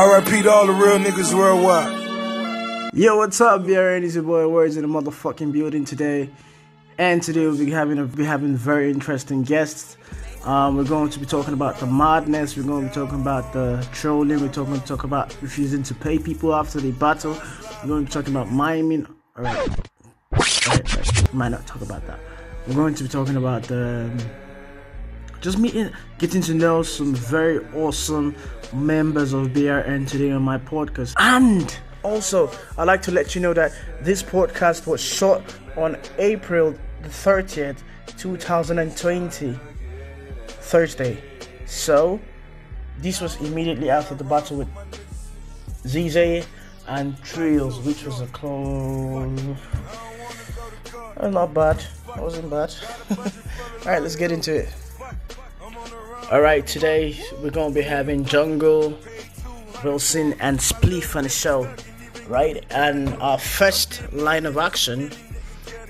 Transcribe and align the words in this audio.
RIP 0.00 0.24
repeat 0.24 0.46
all 0.46 0.66
the 0.66 0.72
real 0.72 0.98
niggas 0.98 1.34
worldwide. 1.34 2.94
Yo, 2.94 3.16
what's 3.16 3.40
up, 3.40 3.62
BRN? 3.62 4.04
It's 4.04 4.14
your 4.14 4.22
boy 4.22 4.44
Wordz 4.44 4.76
in 4.76 4.82
the 4.82 4.88
motherfucking 4.88 5.52
building 5.52 5.84
today. 5.84 6.30
And 6.96 7.22
today 7.22 7.40
we'll 7.40 7.58
be 7.58 7.70
having 7.70 7.98
a, 7.98 8.04
be 8.04 8.24
having 8.24 8.56
very 8.56 8.90
interesting 8.90 9.42
guests. 9.42 9.96
Um, 10.44 10.76
we're 10.76 10.84
going 10.84 11.10
to 11.10 11.18
be 11.18 11.26
talking 11.26 11.54
about 11.54 11.78
the 11.78 11.86
madness. 11.86 12.56
We're 12.56 12.62
going 12.62 12.84
to 12.84 12.88
be 12.88 12.94
talking 12.94 13.20
about 13.20 13.52
the 13.52 13.86
trolling. 13.92 14.40
We're 14.40 14.52
talking 14.52 14.74
to 14.74 14.86
talk 14.86 15.04
about 15.04 15.36
refusing 15.42 15.82
to 15.84 15.94
pay 15.94 16.18
people 16.18 16.54
after 16.54 16.80
they 16.80 16.92
battle. 16.92 17.32
We're 17.82 17.88
going 17.88 18.06
to 18.06 18.10
be 18.10 18.12
talking 18.12 18.34
about 18.34 18.52
miming. 18.52 19.06
All 19.36 19.44
right, 19.44 19.58
all 19.58 20.38
right, 20.38 20.96
right. 20.96 21.34
might 21.34 21.48
not 21.48 21.66
talk 21.66 21.82
about 21.82 22.06
that. 22.06 22.20
We're 22.68 22.74
going 22.74 22.94
to 22.94 23.02
be 23.02 23.08
talking 23.08 23.36
about 23.36 23.64
the 23.64 24.10
um, 24.12 24.18
just 25.40 25.58
meeting, 25.58 25.90
getting 26.18 26.42
to 26.42 26.54
know 26.54 26.82
some 26.82 27.14
very 27.14 27.58
awesome 27.74 28.34
members 28.72 29.32
of 29.32 29.48
BRN 29.48 30.08
today 30.08 30.30
on 30.30 30.42
my 30.42 30.58
podcast. 30.58 31.14
And 31.18 31.76
also, 32.02 32.50
I'd 32.78 32.84
like 32.84 33.02
to 33.02 33.10
let 33.10 33.34
you 33.34 33.40
know 33.40 33.54
that 33.54 33.72
this 34.00 34.22
podcast 34.22 34.86
was 34.86 35.00
shot 35.00 35.42
on 35.76 35.96
April 36.18 36.74
the 37.02 37.08
30th, 37.08 37.78
2020, 38.18 39.58
Thursday. 40.46 41.22
So, 41.66 42.20
this 42.98 43.20
was 43.20 43.40
immediately 43.40 43.90
after 43.90 44.14
the 44.14 44.24
battle 44.24 44.58
with 44.58 44.68
ZZ 45.86 46.46
and 46.86 47.22
Trios, 47.22 47.80
which 47.80 48.04
was 48.04 48.20
a 48.20 48.26
close. 48.26 49.40
Not 51.22 51.54
bad. 51.54 51.78
It 52.16 52.20
wasn't 52.20 52.50
bad. 52.50 52.74
Alright, 53.80 54.02
let's 54.02 54.16
get 54.16 54.32
into 54.32 54.54
it. 54.54 54.68
Alright, 56.30 56.64
today 56.64 57.18
we're 57.42 57.50
gonna 57.50 57.74
be 57.74 57.82
having 57.82 58.24
Jungle, 58.24 58.96
Wilson, 59.82 60.34
and 60.34 60.60
Spliff 60.60 61.16
on 61.16 61.24
the 61.24 61.28
show. 61.28 61.68
Right? 62.28 62.64
And 62.70 63.14
our 63.14 63.36
first 63.36 64.12
line 64.12 64.46
of 64.46 64.56
action 64.56 65.10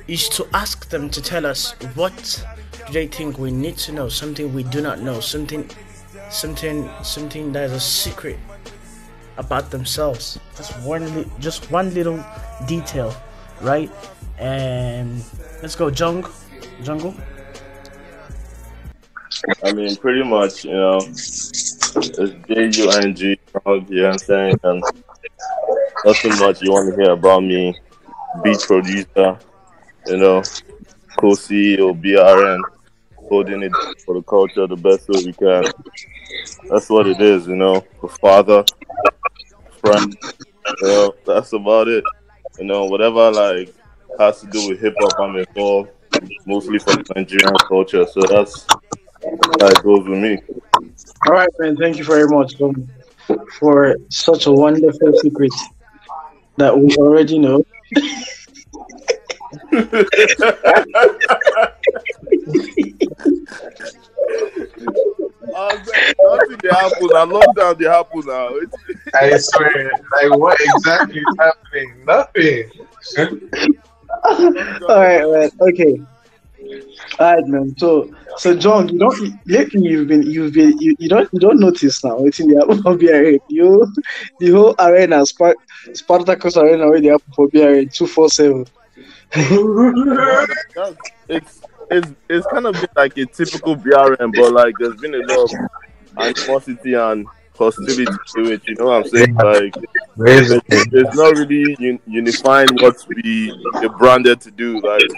is 0.08 0.30
to 0.30 0.48
ask 0.54 0.88
them 0.88 1.10
to 1.10 1.20
tell 1.20 1.44
us 1.44 1.72
what 1.94 2.42
do 2.86 2.92
they 2.94 3.06
think 3.06 3.36
we 3.36 3.50
need 3.50 3.76
to 3.84 3.92
know, 3.92 4.08
something 4.08 4.54
we 4.54 4.62
do 4.62 4.80
not 4.80 5.00
know, 5.00 5.20
something 5.20 5.68
something 6.30 6.88
something 7.02 7.52
that 7.52 7.64
is 7.64 7.72
a 7.72 7.80
secret 7.80 8.38
about 9.36 9.70
themselves. 9.70 10.40
Just 10.56 10.72
one 10.80 11.30
just 11.38 11.70
one 11.70 11.92
little 11.92 12.24
detail, 12.66 13.14
right? 13.60 13.90
And 14.38 15.22
let's 15.60 15.76
go, 15.76 15.90
Jungle. 15.90 16.32
Jungle. 16.82 17.14
I 19.64 19.72
mean, 19.72 19.96
pretty 19.96 20.22
much, 20.22 20.64
you 20.64 20.72
know, 20.72 20.98
it's 20.98 21.70
J 22.48 22.70
U 22.82 22.90
N 22.90 23.14
G, 23.14 23.26
you 23.28 24.02
know 24.02 24.10
I'm 24.10 24.18
saying? 24.18 24.58
And 24.62 24.82
not 26.04 26.16
too 26.16 26.28
much 26.40 26.62
you 26.62 26.72
want 26.72 26.94
to 26.94 27.02
hear 27.02 27.12
about 27.12 27.42
me, 27.42 27.74
beat 28.42 28.60
producer, 28.60 29.38
you 30.06 30.16
know, 30.16 30.42
co 31.16 31.32
CEO, 31.32 32.00
BRN, 32.00 32.60
holding 33.28 33.62
it 33.62 33.72
for 34.04 34.14
the 34.14 34.22
culture 34.22 34.66
the 34.66 34.76
best 34.76 35.08
way 35.08 35.22
we 35.26 35.32
can. 35.32 35.64
That's 36.68 36.88
what 36.88 37.06
it 37.06 37.20
is, 37.20 37.46
you 37.46 37.56
know, 37.56 37.84
the 38.00 38.08
father, 38.08 38.64
friend, 39.78 40.16
you 40.82 40.88
know, 40.88 41.14
that's 41.26 41.52
about 41.52 41.88
it. 41.88 42.04
You 42.58 42.66
know, 42.66 42.84
whatever 42.84 43.30
like 43.30 43.74
has 44.18 44.40
to 44.40 44.46
do 44.48 44.68
with 44.68 44.80
hip 44.80 44.94
hop, 45.00 45.18
I'm 45.18 45.36
involved, 45.36 45.90
mostly 46.46 46.78
for 46.78 46.94
Nigerian 47.14 47.54
culture. 47.68 48.06
So 48.06 48.20
that's 48.22 48.66
how 49.60 49.68
it 49.68 49.82
goes 49.82 50.08
with 50.08 50.18
me. 50.18 50.38
All 51.26 51.32
right, 51.32 51.48
man. 51.58 51.76
Thank 51.76 51.98
you 51.98 52.04
very 52.04 52.28
much 52.28 52.60
um, 52.60 52.88
for 53.58 53.96
such 54.08 54.46
a 54.46 54.52
wonderful 54.52 55.12
secret 55.18 55.52
that 56.56 56.76
we 56.76 56.94
already 56.96 57.38
know. 57.38 57.62
Nothing 65.52 66.58
they 66.62 66.68
happen 66.68 67.08
now. 67.12 67.26
Lockdown 67.26 67.78
they 67.78 67.86
happen 67.86 68.22
now. 68.26 68.50
I 69.14 69.36
swear, 69.38 69.90
like 70.12 70.38
what 70.38 70.58
exactly 70.60 71.20
is 71.20 71.36
happening? 71.38 72.04
Nothing. 72.04 72.70
All 74.88 75.00
right, 75.00 75.26
man. 75.30 75.50
Okay. 75.60 76.00
All 77.18 77.34
right, 77.34 77.46
man. 77.46 77.74
So, 77.78 78.10
so 78.36 78.56
John, 78.56 78.88
you 78.88 78.98
don't 78.98 79.46
lately 79.46 79.82
you've 79.82 80.08
been 80.08 80.22
you've 80.22 80.52
been 80.52 80.78
you, 80.78 80.94
you 80.98 81.08
don't 81.08 81.28
you 81.32 81.40
don't 81.40 81.58
notice 81.58 82.02
now. 82.04 82.24
It's 82.24 82.40
in 82.40 82.48
the 82.48 82.60
happen 82.60 82.82
for 82.82 82.96
BRN. 82.96 83.40
You 83.48 83.92
the 84.38 84.50
whole 84.50 84.74
arena, 84.78 85.16
Spart- 85.22 85.54
Spartacus 85.92 86.56
Arena, 86.56 86.88
where 86.88 87.00
they 87.00 87.08
happen 87.08 87.32
for 87.34 87.48
BRN 87.48 87.92
two 87.92 88.06
four 88.06 88.28
seven. 88.28 88.66
it's 91.28 91.62
it's 91.90 92.10
it's 92.28 92.46
kind 92.46 92.66
of 92.66 92.74
been 92.74 92.88
like 92.96 93.16
a 93.16 93.26
typical 93.26 93.76
BRN, 93.76 94.34
but 94.34 94.52
like 94.52 94.74
there's 94.78 94.96
been 94.96 95.14
a 95.14 95.26
lot 95.26 95.52
of 95.52 95.58
animosity 96.18 96.94
and 96.94 97.26
hostility 97.56 98.04
to 98.34 98.52
it. 98.52 98.62
You 98.66 98.74
know 98.76 98.86
what 98.86 99.04
I'm 99.04 99.08
saying? 99.08 99.34
Like 99.34 99.74
Where's 100.14 100.50
it's, 100.50 100.64
it's 100.68 101.16
not 101.16 101.36
really 101.36 101.76
un- 101.80 102.00
unifying 102.06 102.68
what 102.80 102.96
we 103.08 103.52
are 103.74 103.88
branded 103.90 104.40
to 104.42 104.50
do. 104.50 104.80
Like 104.80 105.10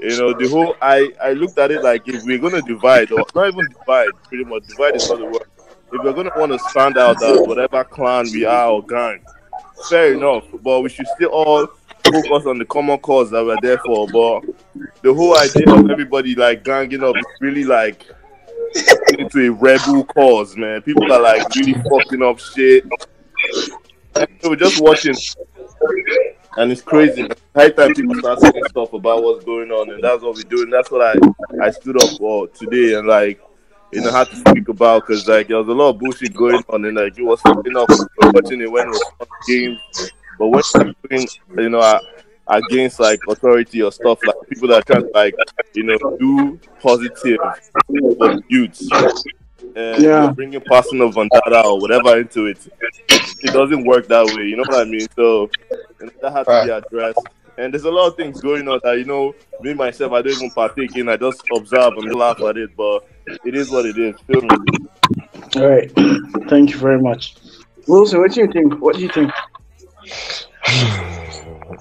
you 0.00 0.16
know, 0.18 0.32
the 0.32 0.48
whole 0.48 0.76
I 0.80 1.10
I 1.22 1.32
looked 1.32 1.58
at 1.58 1.70
it 1.70 1.82
like 1.82 2.06
if 2.06 2.24
we're 2.24 2.38
gonna 2.38 2.62
divide 2.62 3.12
or 3.12 3.24
not 3.34 3.48
even 3.48 3.66
divide, 3.70 4.10
pretty 4.24 4.44
much 4.44 4.66
divide 4.66 4.96
is 4.96 5.08
not 5.08 5.18
the 5.18 5.26
word. 5.26 5.48
If 5.92 6.02
we're 6.02 6.12
gonna 6.12 6.32
want 6.36 6.52
to 6.52 6.58
stand 6.70 6.98
out 6.98 7.22
as 7.22 7.40
whatever 7.46 7.84
clan 7.84 8.26
we 8.32 8.44
are 8.44 8.70
or 8.70 8.84
gang, 8.84 9.24
fair 9.88 10.14
enough. 10.14 10.44
But 10.62 10.80
we 10.80 10.88
should 10.88 11.06
still 11.08 11.30
all 11.30 11.68
focus 12.04 12.46
on 12.46 12.58
the 12.58 12.64
common 12.64 12.98
cause 12.98 13.30
that 13.30 13.44
we're 13.44 13.56
there 13.62 13.78
for. 13.78 14.06
But 14.08 14.44
the 15.02 15.14
whole 15.14 15.38
idea 15.38 15.72
of 15.72 15.90
everybody 15.90 16.34
like 16.34 16.64
ganging 16.64 17.02
up 17.02 17.16
is 17.16 17.24
really 17.40 17.64
like 17.64 18.06
into 19.18 19.46
a 19.46 19.50
rebel 19.50 20.04
cause, 20.04 20.56
man. 20.56 20.82
People 20.82 21.10
are 21.12 21.20
like 21.20 21.54
really 21.54 21.74
fucking 21.74 22.22
up 22.22 22.38
shit. 22.38 22.84
We're 24.42 24.56
just 24.56 24.80
watching, 24.80 25.14
and 26.56 26.72
it's 26.72 26.82
crazy. 26.82 27.28
High 27.54 27.70
time 27.70 27.94
people 27.94 28.14
start 28.16 28.40
saying 28.40 28.64
stuff 28.68 28.92
about 28.92 29.22
what's 29.22 29.44
going 29.44 29.70
on, 29.70 29.90
and 29.90 30.02
that's 30.02 30.22
what 30.22 30.36
we're 30.36 30.42
doing. 30.42 30.70
That's 30.70 30.90
what 30.90 31.02
I 31.02 31.64
I 31.64 31.70
stood 31.70 32.02
up 32.02 32.18
for 32.18 32.48
today, 32.48 32.94
and 32.94 33.06
like 33.06 33.40
you 33.92 34.00
know 34.00 34.10
had 34.10 34.28
to 34.28 34.36
speak 34.36 34.68
about 34.68 35.06
because 35.06 35.28
like 35.28 35.48
there 35.48 35.58
was 35.58 35.68
a 35.68 35.72
lot 35.72 35.90
of 35.90 35.98
bullshit 35.98 36.34
going 36.34 36.62
on, 36.68 36.84
and 36.84 36.96
like 36.96 37.18
it 37.18 37.22
was 37.22 37.40
something 37.40 37.76
else 37.76 38.04
watching 38.20 38.70
when 38.70 38.88
it 38.88 38.90
was 38.90 39.12
games, 39.46 40.12
but 40.38 40.48
when 40.48 40.62
you're 40.74 40.94
doing 41.08 41.28
you 41.58 41.68
know. 41.70 42.00
Against 42.48 43.00
like 43.00 43.18
authority 43.28 43.82
or 43.82 43.90
stuff 43.90 44.20
like 44.24 44.36
people 44.48 44.68
that 44.68 44.78
are 44.78 44.82
trying 44.82 45.02
to 45.02 45.10
like 45.12 45.34
you 45.74 45.82
know 45.82 45.98
do 46.16 46.60
positive 46.80 47.40
for 48.16 48.40
youths 48.48 48.88
and 49.74 50.02
Yeah. 50.02 50.24
you're 50.24 50.32
bringing 50.32 50.60
personal 50.60 51.10
vendetta 51.10 51.64
or 51.66 51.80
whatever 51.80 52.18
into 52.18 52.46
it 52.46 52.58
it 53.08 53.52
doesn't 53.52 53.84
work 53.84 54.06
that 54.08 54.24
way 54.26 54.44
you 54.44 54.56
know 54.56 54.64
what 54.66 54.80
i 54.80 54.84
mean 54.84 55.06
so 55.14 55.50
and 56.00 56.10
that 56.22 56.32
has 56.32 56.46
to 56.46 56.62
be 56.64 56.70
addressed 56.70 57.26
and 57.58 57.72
there's 57.72 57.84
a 57.84 57.90
lot 57.90 58.06
of 58.08 58.16
things 58.16 58.40
going 58.40 58.68
on 58.68 58.78
that 58.84 58.98
you 58.98 59.04
know 59.04 59.34
me 59.62 59.74
myself 59.74 60.12
i 60.12 60.22
don't 60.22 60.32
even 60.32 60.50
partake 60.50 60.96
in 60.96 61.08
i 61.08 61.16
just 61.16 61.42
observe 61.54 61.92
and 61.96 62.14
laugh 62.14 62.40
at 62.42 62.56
it 62.56 62.70
but 62.76 63.06
it 63.44 63.56
is 63.56 63.70
what 63.70 63.84
it 63.84 63.98
is. 63.98 64.14
All 65.56 65.68
right. 65.68 65.90
Thank 66.48 66.70
you 66.70 66.78
very 66.78 67.00
much. 67.00 67.34
Wilson, 67.88 68.20
what 68.20 68.32
do 68.32 68.40
you 68.40 68.46
think? 68.52 68.80
What 68.80 68.94
do 68.94 69.02
you 69.02 69.08
think? 69.08 69.32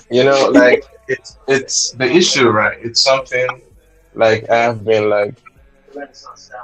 you 0.10 0.24
know, 0.24 0.50
like 0.50 0.84
it's 1.08 1.38
it's 1.48 1.92
the 1.92 2.06
issue, 2.06 2.50
right? 2.50 2.78
It's 2.82 3.02
something 3.02 3.48
like 4.14 4.50
I've 4.50 4.84
been 4.84 5.10
like 5.10 5.36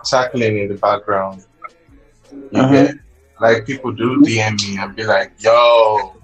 tackling 0.06 0.58
in 0.58 0.69
the 0.69 0.75
background. 0.75 1.46
Uh-huh. 2.53 2.72
get 2.72 2.96
like 3.40 3.66
people 3.66 3.91
do 3.91 4.22
DM 4.22 4.61
me 4.61 4.78
and 4.78 4.96
be 4.96 5.03
like, 5.03 5.32
"Yo, 5.40 6.16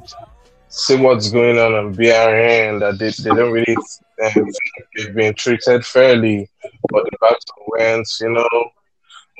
see 0.69 0.95
what's 0.95 1.31
going 1.31 1.57
on 1.57 1.73
on 1.73 1.95
BRN 1.95 2.79
that 2.79 2.99
they, 2.99 3.09
they 3.09 3.35
don't 3.35 3.51
really 3.51 3.75
um, 4.23 4.31
think 4.33 4.55
they've 4.95 5.15
been 5.15 5.33
treated 5.33 5.85
fairly, 5.85 6.49
but 6.89 7.03
the 7.05 7.17
battle 7.19 7.65
went, 7.67 8.07
you 8.21 8.29
know, 8.29 8.69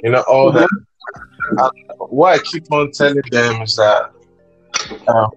you 0.04 0.12
know 0.12 0.24
all 0.28 0.52
that." 0.52 0.70
What 1.98 2.40
I 2.40 2.44
keep 2.44 2.70
on 2.72 2.92
telling 2.92 3.22
them 3.32 3.62
is 3.62 3.76
that 3.78 4.12
um, 5.08 5.32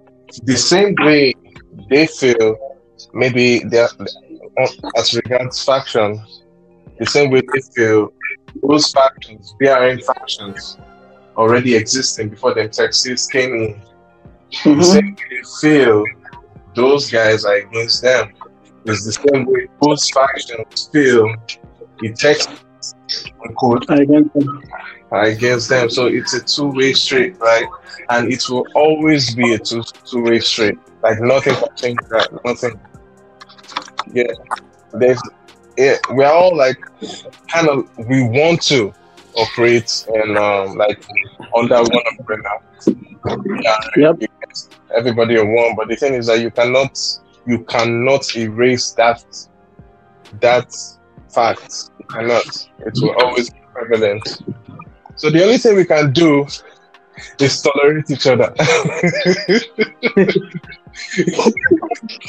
the 0.45 0.57
same 0.57 0.95
way 1.01 1.35
they 1.89 2.07
feel 2.07 2.57
maybe 3.13 3.61
they're 3.61 3.89
as 4.97 5.15
regards 5.15 5.65
faction, 5.65 6.21
the 6.99 7.07
same 7.07 7.31
way 7.31 7.41
they 7.41 7.61
feel 7.75 8.13
those 8.63 8.91
factions, 8.93 9.55
BRN 9.61 10.01
factions, 10.05 10.79
already 11.37 11.75
existing 11.77 12.29
before 12.31 12.55
them 12.55 12.71
Texas 12.71 13.27
came 13.27 13.55
in. 13.55 13.81
The 14.65 14.71
Mhm. 14.71 14.85
same 14.85 15.07
way 15.15 15.25
they 15.31 15.43
feel 15.61 16.05
those 16.75 17.11
guys 17.11 17.45
are 17.45 17.55
against 17.57 18.03
them. 18.03 18.33
It's 18.87 19.05
the 19.05 19.13
same 19.13 19.45
way 19.47 19.67
those 19.83 20.09
factions 20.11 20.89
feel 20.93 21.35
the 22.01 22.13
Texans 22.15 22.61
quote 23.57 23.87
get 23.87 24.09
them. 24.09 24.31
against 25.13 25.69
them. 25.69 25.91
So 25.91 26.07
it's 26.07 26.35
a 26.35 26.41
two 26.41 26.69
way 26.73 26.93
street, 26.93 27.37
right? 27.41 27.67
And 28.11 28.33
it 28.33 28.43
will 28.49 28.67
always 28.75 29.35
be 29.35 29.55
a 29.55 29.59
two 29.59 29.83
two 30.05 30.23
way 30.23 30.39
street. 30.41 30.79
Like 31.03 31.21
nothing 31.21 31.55
can 31.55 31.69
change 31.77 31.99
that. 32.11 32.29
Nothing. 32.45 32.79
Yeah. 34.13 34.25
There's 34.93 35.21
yeah, 35.81 35.97
we're 36.11 36.27
all 36.27 36.55
like 36.57 36.79
kind 37.49 37.69
of 37.69 37.89
we 38.09 38.23
want 38.23 38.61
to 38.63 38.93
operate 39.35 40.05
and 40.15 40.37
um 40.37 40.77
like 40.77 41.03
under 41.57 41.81
one 41.83 42.03
umbrella. 42.19 42.59
Yeah, 43.63 43.77
Yep. 43.97 44.17
everybody 44.95 45.37
are 45.39 45.47
one, 45.47 45.75
but 45.77 45.89
the 45.89 45.97
thing 45.97 46.15
is 46.15 46.27
that 46.27 46.41
you 46.41 46.51
cannot 46.51 46.99
you 47.47 47.65
cannot 47.65 48.37
erase 48.37 48.93
that 48.93 49.23
that 50.41 50.71
fact. 51.33 51.91
You 51.99 52.05
cannot. 52.11 52.45
It 52.81 52.95
will 53.01 53.15
always 53.25 53.51
be 53.51 53.59
prevalent. 53.73 54.43
So 55.17 55.31
the 55.31 55.43
only 55.43 55.59
thing 55.59 55.77
we 55.77 55.85
can 55.85 56.13
do 56.13 56.47
is 57.41 57.61
tolerate 57.63 58.11
each 58.11 58.27
other. 58.27 58.53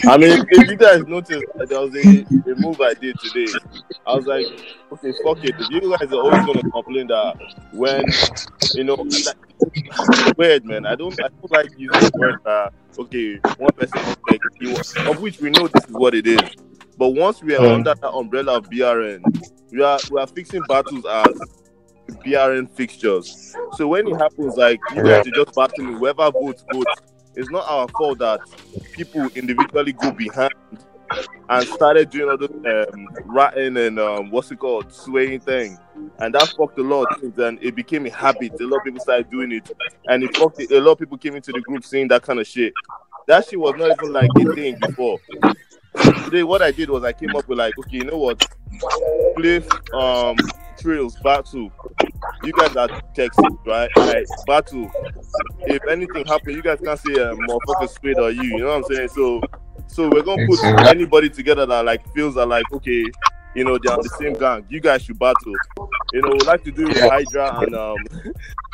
I 0.08 0.18
mean, 0.18 0.46
if 0.50 0.68
you 0.68 0.76
guys 0.78 1.06
noticed, 1.06 1.46
that 1.58 1.70
there 1.70 1.80
was 1.82 1.96
a, 1.96 2.26
a 2.52 2.56
move 2.56 2.82
I 2.82 2.94
did 2.94 3.20
today. 3.20 3.58
I 4.06 4.16
was 4.16 4.26
like, 4.26 4.50
okay, 4.92 5.14
fuck 5.24 5.44
it. 5.44 5.56
You 5.60 5.96
guys 6.00 6.12
are 6.12 6.16
always 6.20 6.44
gonna 6.44 6.64
complain 6.74 7.08
that 7.08 7.36
when 7.72 8.18
you 8.74 8.84
know, 8.84 8.98
like, 9.26 9.36
weird 10.38 10.66
man. 10.66 10.86
I 10.86 10.96
don't, 10.96 11.20
I 11.24 11.28
don't 11.42 11.52
like 11.52 11.72
using 11.78 12.02
the 12.02 12.12
word 12.16 12.38
that 12.46 12.74
okay, 12.98 13.40
one 13.58 13.74
person 13.74 14.08
is 14.08 14.18
like, 14.30 14.42
of 15.06 15.20
which 15.20 15.40
we 15.40 15.50
know 15.50 15.68
this 15.68 15.86
is 15.88 15.96
what 15.98 16.14
it 16.16 16.28
is. 16.28 16.50
But 16.98 17.10
once 17.10 17.42
we 17.42 17.56
are 17.56 17.62
Mm. 17.62 17.76
under 17.76 17.96
that 18.02 18.12
umbrella 18.12 18.58
of 18.58 18.70
BRN, 18.70 19.26
we 19.72 19.82
are 19.82 20.02
we 20.10 20.20
are 20.20 20.28
fixing 20.28 20.64
battles 20.64 21.06
as 21.06 21.56
BRN 22.10 22.70
fixtures. 22.72 23.56
So 23.74 23.88
when 23.88 24.08
it 24.08 24.18
happens, 24.18 24.56
like 24.58 24.80
you 24.96 25.04
guys 25.04 25.28
are 25.28 25.32
just 25.32 25.56
battling, 25.56 25.98
whoever 25.98 26.32
votes 26.32 26.64
votes. 26.72 27.02
It's 27.34 27.50
not 27.50 27.66
our 27.70 27.88
fault 27.88 28.20
that 28.20 28.42
people 28.92 29.30
individually 29.36 29.94
go 29.94 30.12
behind 30.12 30.52
and 31.50 31.68
started 31.68 32.10
doing 32.10 32.30
all 32.30 32.38
the 32.38 32.90
um, 32.94 33.08
ratting 33.26 33.78
and 33.78 34.00
um, 34.00 34.32
what's 34.32 34.52
it 34.52 34.60
called, 34.60 34.92
swaying 34.94 35.40
thing, 35.42 35.78
and 36.20 36.34
that 36.34 36.54
fucked 36.58 36.78
a 36.80 36.84
lot 36.84 37.08
of 37.10 37.22
things. 37.22 37.38
And 37.38 37.58
it 37.62 37.76
became 37.76 38.06
a 38.06 38.10
habit. 38.10 38.60
A 38.60 38.64
lot 38.66 38.78
of 38.78 38.84
people 38.84 39.00
started 39.00 39.30
doing 39.30 39.52
it, 39.52 39.70
and 40.08 40.24
it 40.24 40.36
fucked. 40.36 40.60
It. 40.60 40.72
A 40.72 40.80
lot 40.80 40.94
of 40.94 41.00
people 41.00 41.18
came 41.18 41.36
into 41.36 41.52
the 41.52 41.62
group 41.62 41.84
saying 41.86 42.10
that 42.10 42.24
kind 42.24 42.40
of 42.40 42.48
shit. 42.48 42.74
That 43.28 43.46
shit 43.46 43.60
was 43.60 43.76
not 43.78 43.92
even 43.92 44.14
like 44.14 44.30
a 44.38 44.54
thing 44.54 44.78
before. 44.80 45.20
Today, 46.26 46.44
what 46.44 46.62
I 46.62 46.72
did 46.72 46.90
was 46.90 47.04
I 47.04 47.12
came 47.12 47.36
up 47.36 47.48
with 47.48 47.58
like, 47.58 47.78
okay, 47.80 47.98
you 47.98 48.06
know 48.06 48.18
what? 48.18 48.46
Play 49.36 49.64
um 49.94 50.38
trails 50.78 51.16
battle. 51.24 51.70
You 52.44 52.54
guys 52.54 52.76
are 52.76 52.88
texting, 53.16 53.58
right? 53.66 53.90
Like 53.98 54.26
battle. 54.46 54.90
If 55.62 55.82
anything 55.90 56.26
happens, 56.26 56.56
you 56.56 56.62
guys 56.64 56.80
can't 56.84 57.00
say 57.00 57.14
uh, 57.14 57.34
motherfucker 57.36 57.90
straight 57.90 58.18
or 58.20 58.32
you. 58.32 58.44
You 58.44 58.60
know 58.60 58.68
what 58.80 58.90
I'm 58.90 58.96
saying? 58.96 59.10
So, 59.10 59.42
so 59.88 60.10
we're 60.10 60.22
gonna 60.24 60.46
put 60.48 60.60
Exactly. 60.60 60.88
anybody 60.90 61.30
together 61.30 61.66
that 61.66 61.86
like 61.86 62.08
feels 62.14 62.36
that 62.36 62.48
like 62.48 62.66
okay, 62.74 63.06
you 63.56 63.64
know 63.64 63.78
they're 63.82 63.94
on 63.94 64.02
the 64.02 64.10
same 64.20 64.34
gang. 64.34 64.66
You 64.70 64.80
guys 64.80 65.04
should 65.04 65.20
battle. 65.20 65.54
You 66.14 66.22
know, 66.22 66.30
we 66.32 66.40
like 66.46 66.64
to 66.64 66.72
do 66.72 66.88
with 66.88 66.98
Yeah. 66.98 67.10
Hydra 67.10 67.60
and 67.62 67.76
um, 67.76 67.96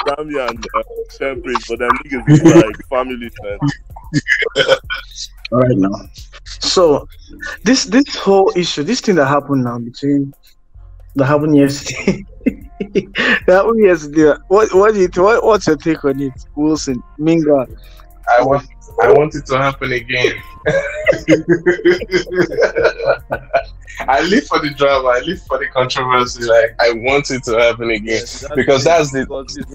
Sammy 0.07 0.37
and 0.39 0.65
uh, 0.75 0.83
Tempest, 1.17 1.67
but 1.69 1.79
then 1.79 1.89
niggas 2.05 2.29
is 2.29 2.43
like 2.43 2.87
family 2.89 3.29
man. 3.43 3.59
right 5.51 5.77
now. 5.77 5.89
So 6.59 7.07
this 7.63 7.85
this 7.85 8.15
whole 8.15 8.51
issue, 8.55 8.83
this 8.83 9.01
thing 9.01 9.15
that 9.15 9.25
happened 9.27 9.63
now 9.63 9.77
between 9.79 10.33
that 11.17 11.25
happened 11.25 11.57
yesterday. 11.57 12.23
that 12.45 13.43
happened 13.47 13.83
yesterday. 13.83 14.33
What 14.47 14.73
what 14.73 14.93
do 14.93 15.01
you 15.01 15.09
what, 15.15 15.43
what's 15.43 15.67
your 15.67 15.77
take 15.77 16.05
on 16.05 16.21
it, 16.21 16.33
Wilson? 16.55 17.01
Minga. 17.19 17.67
I 18.37 18.43
want 18.43 18.67
I 19.01 19.11
want 19.11 19.35
it 19.35 19.45
to 19.47 19.57
happen 19.57 19.91
again. 19.91 20.33
I 24.07 24.21
live 24.21 24.45
for 24.45 24.59
the 24.59 24.73
drama. 24.77 25.07
I 25.07 25.19
live 25.21 25.41
for 25.43 25.57
the 25.57 25.67
controversy. 25.73 26.43
Like 26.43 26.75
I 26.79 26.93
want 26.93 27.31
it 27.31 27.43
to 27.45 27.57
happen 27.57 27.89
again 27.89 28.21
Yes, 28.21 28.45
because 28.55 28.83
that's 28.83 29.11
the 29.11 29.21
because 29.21 29.57
it's 29.57 29.71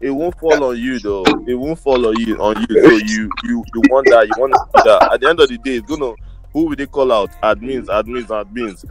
it 0.00 0.10
won't 0.10 0.38
fall 0.40 0.64
on 0.64 0.78
you 0.78 0.98
though. 0.98 1.24
It 1.46 1.54
won't 1.54 1.78
fall 1.78 2.06
on 2.06 2.18
you 2.18 2.36
on 2.38 2.66
you. 2.68 2.82
So 2.82 2.90
you 2.90 3.30
you 3.44 3.64
you 3.74 3.82
want 3.90 4.08
that. 4.08 4.26
You 4.26 4.34
want 4.40 4.54
to 4.54 4.58
do 4.74 4.82
that. 4.84 5.12
At 5.12 5.20
the 5.20 5.28
end 5.28 5.40
of 5.40 5.48
the 5.48 5.58
day, 5.58 5.76
it's 5.76 5.86
gonna 5.88 6.14
who 6.52 6.64
will 6.64 6.76
they 6.76 6.86
call 6.86 7.12
out? 7.12 7.30
Admins, 7.42 7.86
admins, 7.86 8.26
admins. 8.26 8.84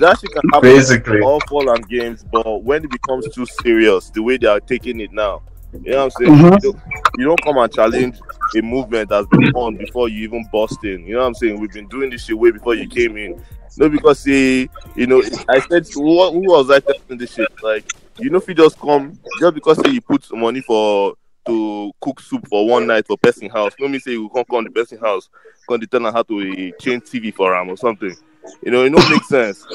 That 0.00 0.18
shit 0.20 0.30
can 0.32 0.42
happen 0.52 0.70
basically. 0.70 1.20
all 1.20 1.40
fun 1.40 1.68
and 1.68 1.88
games, 1.88 2.24
but 2.30 2.62
when 2.62 2.84
it 2.84 2.90
becomes 2.90 3.26
too 3.34 3.46
serious, 3.46 4.10
the 4.10 4.22
way 4.22 4.36
they 4.36 4.46
are 4.46 4.60
taking 4.60 5.00
it 5.00 5.12
now, 5.12 5.42
you 5.72 5.92
know 5.92 6.04
what 6.04 6.04
I'm 6.04 6.10
saying? 6.10 6.32
Mhm. 6.32 6.62
You, 6.62 6.72
don't, 6.72 6.82
you 7.18 7.24
don't 7.26 7.42
come 7.42 7.58
and 7.58 7.72
challenge 7.72 8.18
a 8.56 8.62
movement 8.62 9.10
that's 9.10 9.26
been 9.28 9.52
on 9.54 9.76
before 9.76 10.08
you 10.08 10.22
even 10.24 10.46
bust 10.52 10.84
in. 10.84 11.06
You 11.06 11.14
know 11.14 11.20
what 11.20 11.26
I'm 11.26 11.34
saying? 11.34 11.60
We've 11.60 11.72
been 11.72 11.88
doing 11.88 12.10
this 12.10 12.24
shit 12.24 12.38
way 12.38 12.50
before 12.50 12.74
you 12.74 12.88
came 12.88 13.16
in. 13.16 13.42
No, 13.78 13.88
because 13.88 14.20
say, 14.20 14.68
you 14.94 15.06
know, 15.06 15.22
I 15.48 15.60
said, 15.60 15.86
who, 15.92 16.30
who 16.32 16.40
was 16.40 16.70
I 16.70 16.80
telling 16.80 17.18
this 17.18 17.34
shit? 17.34 17.48
Like, 17.62 17.84
you 18.18 18.30
know, 18.30 18.38
if 18.38 18.48
you 18.48 18.54
just 18.54 18.78
come, 18.78 19.18
just 19.40 19.54
because 19.54 19.78
say 19.84 19.90
you 19.90 20.00
put 20.00 20.24
money 20.34 20.62
for 20.62 21.14
to 21.46 21.92
cook 22.00 22.20
soup 22.20 22.46
for 22.48 22.66
one 22.68 22.86
night 22.86 23.06
for 23.06 23.16
person 23.16 23.48
house, 23.48 23.74
no 23.78 23.88
me 23.88 23.98
say 23.98 24.12
you 24.12 24.28
can't 24.34 24.48
come 24.48 24.64
to 24.64 24.70
person 24.70 24.98
house, 24.98 25.28
come 25.68 25.80
to 25.80 25.86
tell 25.86 26.00
them 26.00 26.12
how 26.12 26.22
to 26.22 26.40
uh, 26.40 26.82
change 26.82 27.04
TV 27.04 27.32
for 27.32 27.54
him 27.54 27.70
or 27.70 27.76
something. 27.76 28.14
You 28.62 28.70
know, 28.70 28.84
it 28.84 28.90
don't 28.90 29.10
make 29.10 29.24
sense. 29.24 29.66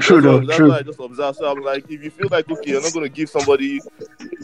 True 0.00 0.20
though, 0.20 0.40
that's 0.40 0.56
true. 0.56 0.72
I 0.72 0.82
just 0.82 1.00
observed. 1.00 1.38
So 1.38 1.50
I'm 1.50 1.62
like, 1.62 1.90
if 1.90 2.02
you 2.02 2.10
feel 2.10 2.28
like 2.30 2.50
okay, 2.50 2.70
you're 2.70 2.82
not 2.82 2.92
gonna 2.92 3.08
give 3.08 3.28
somebody 3.28 3.80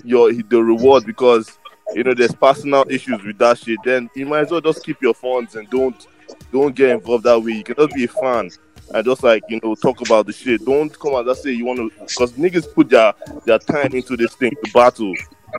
your 0.05 0.33
the 0.33 0.63
reward 0.63 1.07
because 1.07 1.59
you 1.95 2.05
know 2.05 2.15
there's 2.15 2.35
personal 2.35 2.85
issues 2.89 3.23
with 3.25 3.39
that 3.39 3.59
shit, 3.59 3.79
then 3.85 4.11
you 4.15 4.27
might 4.27 4.41
as 4.41 4.51
well 4.51 4.61
just 4.61 4.85
keep 4.85 5.01
your 5.01 5.15
funds 5.15 5.55
and 5.55 5.69
don't 5.71 6.07
don't 6.53 6.75
get 6.75 6.91
involved 6.91 7.25
that 7.25 7.39
way. 7.41 7.53
You 7.53 7.65
can 7.65 7.77
just 7.77 7.95
be 7.95 8.05
a 8.05 8.09
fan 8.09 8.51
and 8.95 9.05
just 9.05 9.23
like 9.23 9.43
you 9.49 9.61
know 9.63 9.75
talk 9.75 10.01
about 10.01 10.27
the 10.27 10.33
shit. 10.33 10.65
Don't 10.65 10.97
come 10.99 11.15
and 11.15 11.27
just 11.27 11.43
say 11.43 11.51
you 11.51 11.65
want 11.65 11.79
to 11.79 11.91
because 12.01 12.33
niggas 12.33 12.73
put 12.75 12.89
their 12.89 13.15
their 13.45 13.59
time 13.59 13.95
into 13.95 14.17
this 14.17 14.35
thing 14.35 14.53
to 14.65 14.73
battle. 14.73 15.15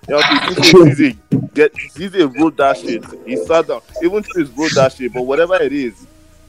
You 0.08 0.16
know, 0.16 0.22
Zizi 0.64 1.18
get 1.54 1.74
Zizi 1.92 2.24
wrote 2.24 2.58
that 2.58 2.78
shit. 2.78 3.04
He 3.26 3.36
sat 3.38 3.68
down, 3.68 3.82
even 4.04 4.24
Chris 4.24 4.50
wrote 4.50 4.74
that 4.76 4.94
shit. 4.94 5.14
But 5.14 5.24
whatever 5.24 5.56
it 5.56 5.74
is, 5.74 6.06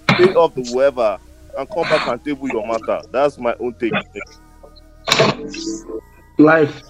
pay 0.09 0.35
off 0.35 0.55
the 0.55 0.63
whoever 0.63 1.19
and 1.59 1.69
come 1.71 1.89
back 1.89 2.07
and 2.07 2.23
table 2.25 2.49
your 2.49 2.67
matter. 2.67 3.03
That's 3.11 3.39
my 3.39 3.55
own 3.61 3.75
take. 3.75 3.93
Life. 6.39 6.83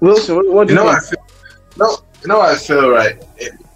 Wilson, 0.00 0.36
what, 0.36 0.48
what 0.52 0.68
do 0.68 0.74
You 0.74 0.80
you, 0.80 0.84
know, 0.84 0.90
I 0.90 0.98
think? 1.00 1.10
feel, 1.10 1.18
no, 1.76 1.96
you 2.22 2.28
know, 2.28 2.38
what 2.38 2.50
I 2.50 2.56
feel 2.56 2.90
right, 2.90 3.22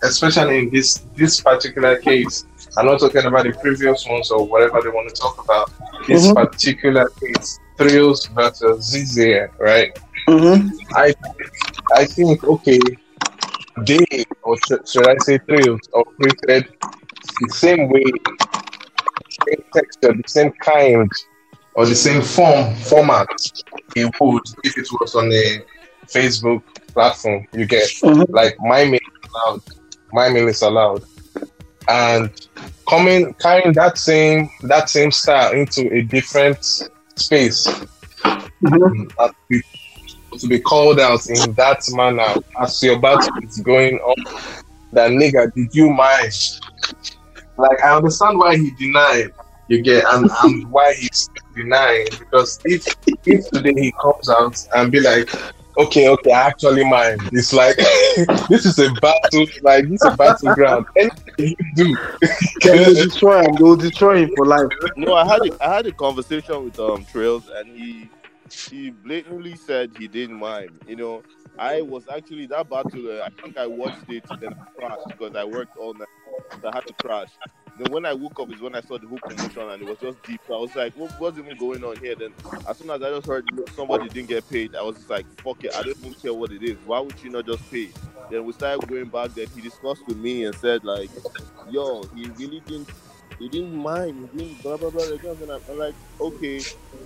especially 0.03 0.59
in 0.59 0.71
this 0.71 1.03
this 1.15 1.41
particular 1.41 1.99
case. 1.99 2.45
I'm 2.77 2.87
not 2.87 3.01
talking 3.01 3.25
about 3.25 3.45
the 3.45 3.53
previous 3.53 4.07
ones 4.07 4.31
or 4.31 4.47
whatever 4.47 4.81
they 4.83 4.89
want 4.89 5.09
to 5.15 5.21
talk 5.21 5.43
about. 5.45 5.71
This 6.07 6.27
Mhm. 6.29 6.35
particular 6.35 7.09
case, 7.21 7.59
Thrills 7.77 8.27
versus 8.27 8.85
ZZ, 8.91 9.49
right? 9.59 9.91
Mhm. 10.31 10.71
I 10.95 11.13
I 11.97 12.05
think 12.07 12.45
okay, 12.45 12.81
they 13.87 14.05
or 14.43 14.57
sh- 14.59 14.91
should 14.91 15.09
I 15.09 15.17
say 15.19 15.39
Thrills 15.47 15.81
operated 15.95 16.65
the 17.41 17.49
same 17.51 17.89
way, 17.91 18.05
same 19.47 19.63
texture, 19.75 20.13
the 20.15 20.29
same 20.29 20.53
kind, 20.65 21.11
or 21.75 21.87
the 21.87 21.95
same 21.95 22.23
form 22.23 22.75
format 22.77 23.29
it 23.95 24.11
would 24.21 24.43
if 24.65 24.77
it 24.79 24.87
was 25.01 25.15
on 25.15 25.33
a 25.33 25.65
Facebook 26.13 26.63
platform. 26.95 27.47
You 27.53 27.67
get 27.67 27.91
Mhm. 28.03 28.27
like 28.29 28.55
my 28.61 28.85
mail 28.85 29.01
is 29.01 29.31
allowed, 29.35 29.61
my 30.13 30.29
mail 30.31 30.49
is 30.49 30.63
allowed, 30.63 31.03
and 31.89 32.31
coming 32.89 33.35
carrying 33.41 33.73
that 33.75 33.99
same 33.99 34.49
that 34.63 34.89
same 34.91 35.11
style 35.13 35.53
into 35.53 35.93
a 35.93 36.03
different 36.03 36.65
space 37.17 37.67
Mhm. 38.63 39.09
uh, 39.19 39.29
be- 39.49 39.63
to 40.39 40.47
be 40.47 40.61
called 40.61 41.01
out 41.01 41.27
in 41.29 41.53
that 41.55 41.83
manner 41.91 42.35
as 42.61 42.83
your 42.83 42.99
battle 42.99 43.31
is 43.43 43.61
going 43.61 43.99
on. 43.99 44.25
That 44.93 45.11
nigga, 45.11 45.53
did 45.55 45.75
you 45.75 45.91
mind? 45.91 46.33
Like 47.57 47.83
I 47.83 47.97
understand 47.97 48.39
why 48.39 48.57
he 48.57 48.71
denied. 48.73 49.31
You 49.69 49.83
get 49.83 50.05
and, 50.05 50.29
and 50.43 50.71
why 50.73 50.95
he's 50.95 51.31
denying 51.55 52.09
because 52.19 52.59
if 52.65 52.85
if 53.25 53.49
today 53.51 53.73
he 53.77 53.93
comes 54.03 54.29
out 54.29 54.67
and 54.75 54.91
be 54.91 54.99
like, 54.99 55.31
okay, 55.79 56.09
okay, 56.09 56.33
I 56.33 56.49
actually 56.49 56.85
mind. 56.85 57.21
It's 57.33 57.53
like 57.53 57.77
this 58.49 58.67
is 58.67 58.79
a 58.79 58.91
battle, 59.01 59.47
like 59.63 59.89
this 59.89 60.03
is 60.03 60.13
a 60.13 60.17
battleground. 60.17 60.87
Anything 60.97 61.57
you 61.61 61.75
do, 61.77 61.97
can 62.61 62.79
will 62.79 62.95
destroy 62.95 63.43
him. 63.45 63.55
They 63.55 63.63
will 63.63 63.77
destroy 63.77 64.25
him 64.25 64.31
for 64.37 64.47
life. 64.47 64.69
No, 64.97 65.15
I 65.15 65.27
had 65.27 65.41
a, 65.47 65.65
I 65.65 65.77
had 65.77 65.87
a 65.87 65.93
conversation 65.93 66.65
with 66.65 66.79
um 66.79 67.05
Trails, 67.05 67.49
and 67.55 67.69
he 67.77 68.11
he 68.53 68.91
blatantly 68.91 69.57
said 69.57 69.93
he 69.99 70.09
didn't 70.09 70.39
mind. 70.39 70.71
You 70.87 70.97
know, 70.97 71.23
I 71.59 71.83
was 71.83 72.05
actually 72.09 72.47
that 72.47 72.69
battle. 72.69 73.21
Uh, 73.21 73.25
I 73.25 73.31
think 73.43 73.57
I 73.57 73.67
watched 73.67 74.09
it, 74.09 74.25
I 74.31 74.37
crashed 74.79 75.07
because 75.09 75.35
I 75.37 75.45
worked 75.45 75.77
all 75.77 75.95
night. 75.95 76.09
So 76.61 76.69
I 76.69 76.75
had 76.75 76.87
to 76.87 76.95
crash. 76.95 77.29
Then 77.79 77.93
when 77.93 78.05
I 78.05 78.13
woke 78.13 78.39
up 78.41 78.53
is 78.53 78.61
when 78.61 78.75
I 78.75 78.81
saw 78.81 78.99
the 78.99 79.07
whole 79.07 79.19
commotion 79.19 79.71
and 79.71 79.83
it 79.83 79.89
was 79.89 79.99
just 79.99 80.23
deep. 80.23 80.41
I 80.49 80.53
was 80.53 80.75
like, 80.75 80.95
what, 80.97 81.13
what's 81.19 81.39
even 81.39 81.57
going 81.57 81.83
on 81.85 81.97
here? 81.97 82.15
Then 82.15 82.35
as 82.69 82.77
soon 82.79 82.91
as 82.91 83.03
I 83.03 83.11
just 83.11 83.27
heard 83.27 83.49
somebody 83.75 84.09
didn't 84.09 84.29
get 84.29 84.49
paid, 84.49 84.75
I 84.75 84.83
was 84.83 84.97
just 84.97 85.09
like, 85.11 85.27
fuck 85.43 85.65
it, 85.65 85.75
I 85.75 85.83
don't 85.83 85.97
even 85.99 86.15
care 86.15 86.35
what 86.35 86.53
it 86.53 86.63
is. 86.63 86.77
Why 86.85 87.01
would 87.01 87.23
you 87.23 87.31
not 87.31 87.47
just 87.47 87.71
pay? 87.71 87.91
Then 88.31 88.45
we 88.45 88.53
started 88.53 88.89
going 88.89 89.09
back. 89.09 89.35
Then 89.35 89.47
he 89.55 89.61
discussed 89.61 90.07
with 90.07 90.19
me 90.19 90.45
and 90.45 90.55
said 90.57 90.85
like, 90.85 91.11
yo, 91.69 92.03
he 92.15 92.29
really 92.31 92.61
didn't. 92.61 92.89
He 93.41 93.49
didn't 93.49 93.75
mind. 93.75 94.29
He 94.33 94.39
didn't 94.39 94.63
blah 94.63 94.77
blah 94.77 94.91
blah. 94.91 95.03
And 95.03 95.51
I'm, 95.51 95.61
I'm 95.71 95.79
like, 95.79 95.95
okay. 96.21 96.61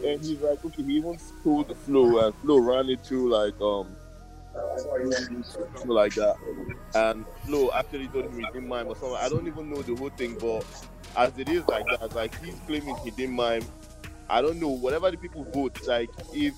And 0.05 0.21
he's 0.23 0.41
like, 0.41 0.63
okay. 0.65 0.83
He 0.83 0.97
even 0.97 1.17
pulled 1.45 1.69
the 1.69 1.77
flow 1.77 2.27
and 2.27 2.35
Flo 2.37 2.59
ran 2.59 2.91
it 2.91 3.07
through 3.07 3.31
like 3.31 3.59
um 3.61 3.87
something 5.45 5.89
like 5.89 6.15
that. 6.17 6.37
And 6.97 7.25
Flo 7.47 7.71
actually 7.73 8.09
told 8.09 8.27
him 8.27 8.39
he 8.39 8.45
didn't 8.53 8.69
mind 8.69 8.89
or 8.89 8.97
something. 8.97 9.17
I 9.21 9.29
don't 9.29 9.47
even 9.47 9.71
know 9.71 9.81
the 9.83 9.95
whole 9.95 10.11
thing, 10.11 10.37
but 10.41 10.65
as 11.17 11.39
it 11.39 11.49
is 11.49 11.67
like 11.69 11.87
that, 11.87 12.15
like 12.17 12.35
he's 12.45 12.57
claiming 12.67 12.97
he 12.97 13.13
didn't 13.13 13.37
mind. 13.37 13.65
I 14.29 14.43
don't 14.43 14.61
know. 14.61 14.71
Whatever 14.71 15.13
the 15.13 15.17
people 15.17 15.45
vote, 15.45 15.87
like 15.87 16.11
if 16.33 16.55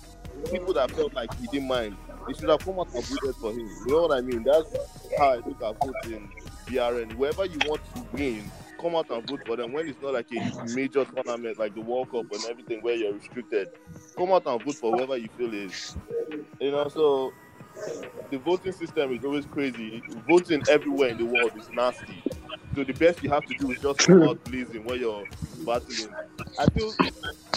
people 0.50 0.72
that 0.72 0.90
felt 0.92 1.12
like 1.12 1.34
he 1.38 1.46
didn't 1.48 1.68
mind, 1.68 1.96
they 2.26 2.32
should 2.32 2.48
have 2.48 2.64
come 2.64 2.80
out 2.80 2.92
and 2.94 3.04
voted 3.04 3.34
for 3.36 3.50
him. 3.52 3.68
You 3.86 3.92
know 3.92 4.02
what 4.06 4.16
I 4.16 4.22
mean? 4.22 4.42
That's 4.42 4.74
how 5.18 5.32
I 5.32 5.36
look 5.36 5.62
at 5.62 5.76
voting 5.84 6.32
BRN. 6.66 7.12
Whoever 7.12 7.44
you 7.44 7.58
want 7.66 7.82
to 7.94 8.06
win, 8.12 8.50
come 8.86 8.96
out 8.96 9.10
and 9.10 9.26
vote 9.26 9.42
for 9.44 9.56
them. 9.56 9.72
When 9.72 9.88
it's 9.88 10.00
not 10.00 10.14
like 10.14 10.32
a 10.32 10.54
major 10.60 11.04
tournament 11.04 11.58
like 11.58 11.74
the 11.74 11.80
World 11.82 12.10
Cup 12.10 12.26
and 12.32 12.44
everything 12.46 12.80
where 12.82 12.94
you're 12.94 13.14
restricted, 13.14 13.68
come 14.16 14.30
out 14.32 14.46
and 14.46 14.64
vote 14.64 14.78
for 14.80 14.92
whoever 14.92 15.16
you 15.16 15.28
feel 15.30 15.52
is. 15.54 15.74
You 16.60 16.72
know, 16.72 16.88
so 16.88 17.34
the 18.30 18.38
voting 18.38 18.72
system 18.72 19.12
is 19.12 19.24
always 19.24 19.46
crazy. 19.46 20.04
Voting 20.26 20.62
everywhere 20.68 21.10
in 21.10 21.18
the 21.18 21.26
world 21.26 21.56
is 21.56 21.70
nasty. 21.70 22.24
So 22.74 22.84
the 22.84 22.92
best 22.92 23.22
you 23.22 23.30
have 23.30 23.46
to 23.46 23.54
do 23.54 23.72
is 23.72 23.80
just 23.80 24.02
come 24.04 24.22
out 24.22 24.44
blazing 24.44 24.84
when 24.84 25.00
you're 25.00 25.28
battling. 25.64 26.16
I 26.58 26.66
feel 26.68 26.96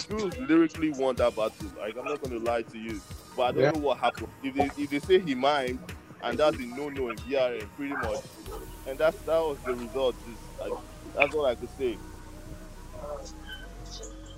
Drews 0.08 0.38
lyrically 0.40 0.90
won 0.90 1.18
that 1.18 1.36
battle. 1.36 1.72
Like 1.78 1.98
I'm 1.98 2.08
not 2.08 2.22
gonna 2.22 2.40
lie 2.40 2.64
to 2.64 2.78
you, 2.78 3.04
but 3.36 3.44
I 3.44 3.52
don't 3.52 3.68
Yeah. 3.68 3.72
know 3.72 3.78
what 3.78 4.00
happened. 4.00 4.34
If 4.42 4.56
they 4.56 4.72
if 4.84 4.90
they 4.90 5.00
say 5.00 5.20
he 5.20 5.36
mined, 5.36 5.82
and 6.22 6.40
that's 6.40 6.60
a 6.60 6.64
no 6.66 6.90
no 6.90 7.10
in 7.10 7.22
BRN 7.22 7.74
pretty 7.76 7.96
much, 7.96 8.24
and 8.86 9.00
that's 9.00 9.22
that 9.24 9.40
was 9.40 9.62
the 9.66 9.76
result. 9.76 10.18
Is 10.26 10.40
like, 10.60 10.76
that's 11.16 11.34
all 11.36 11.46
I 11.46 11.56
could 11.56 11.70
say. 11.78 11.98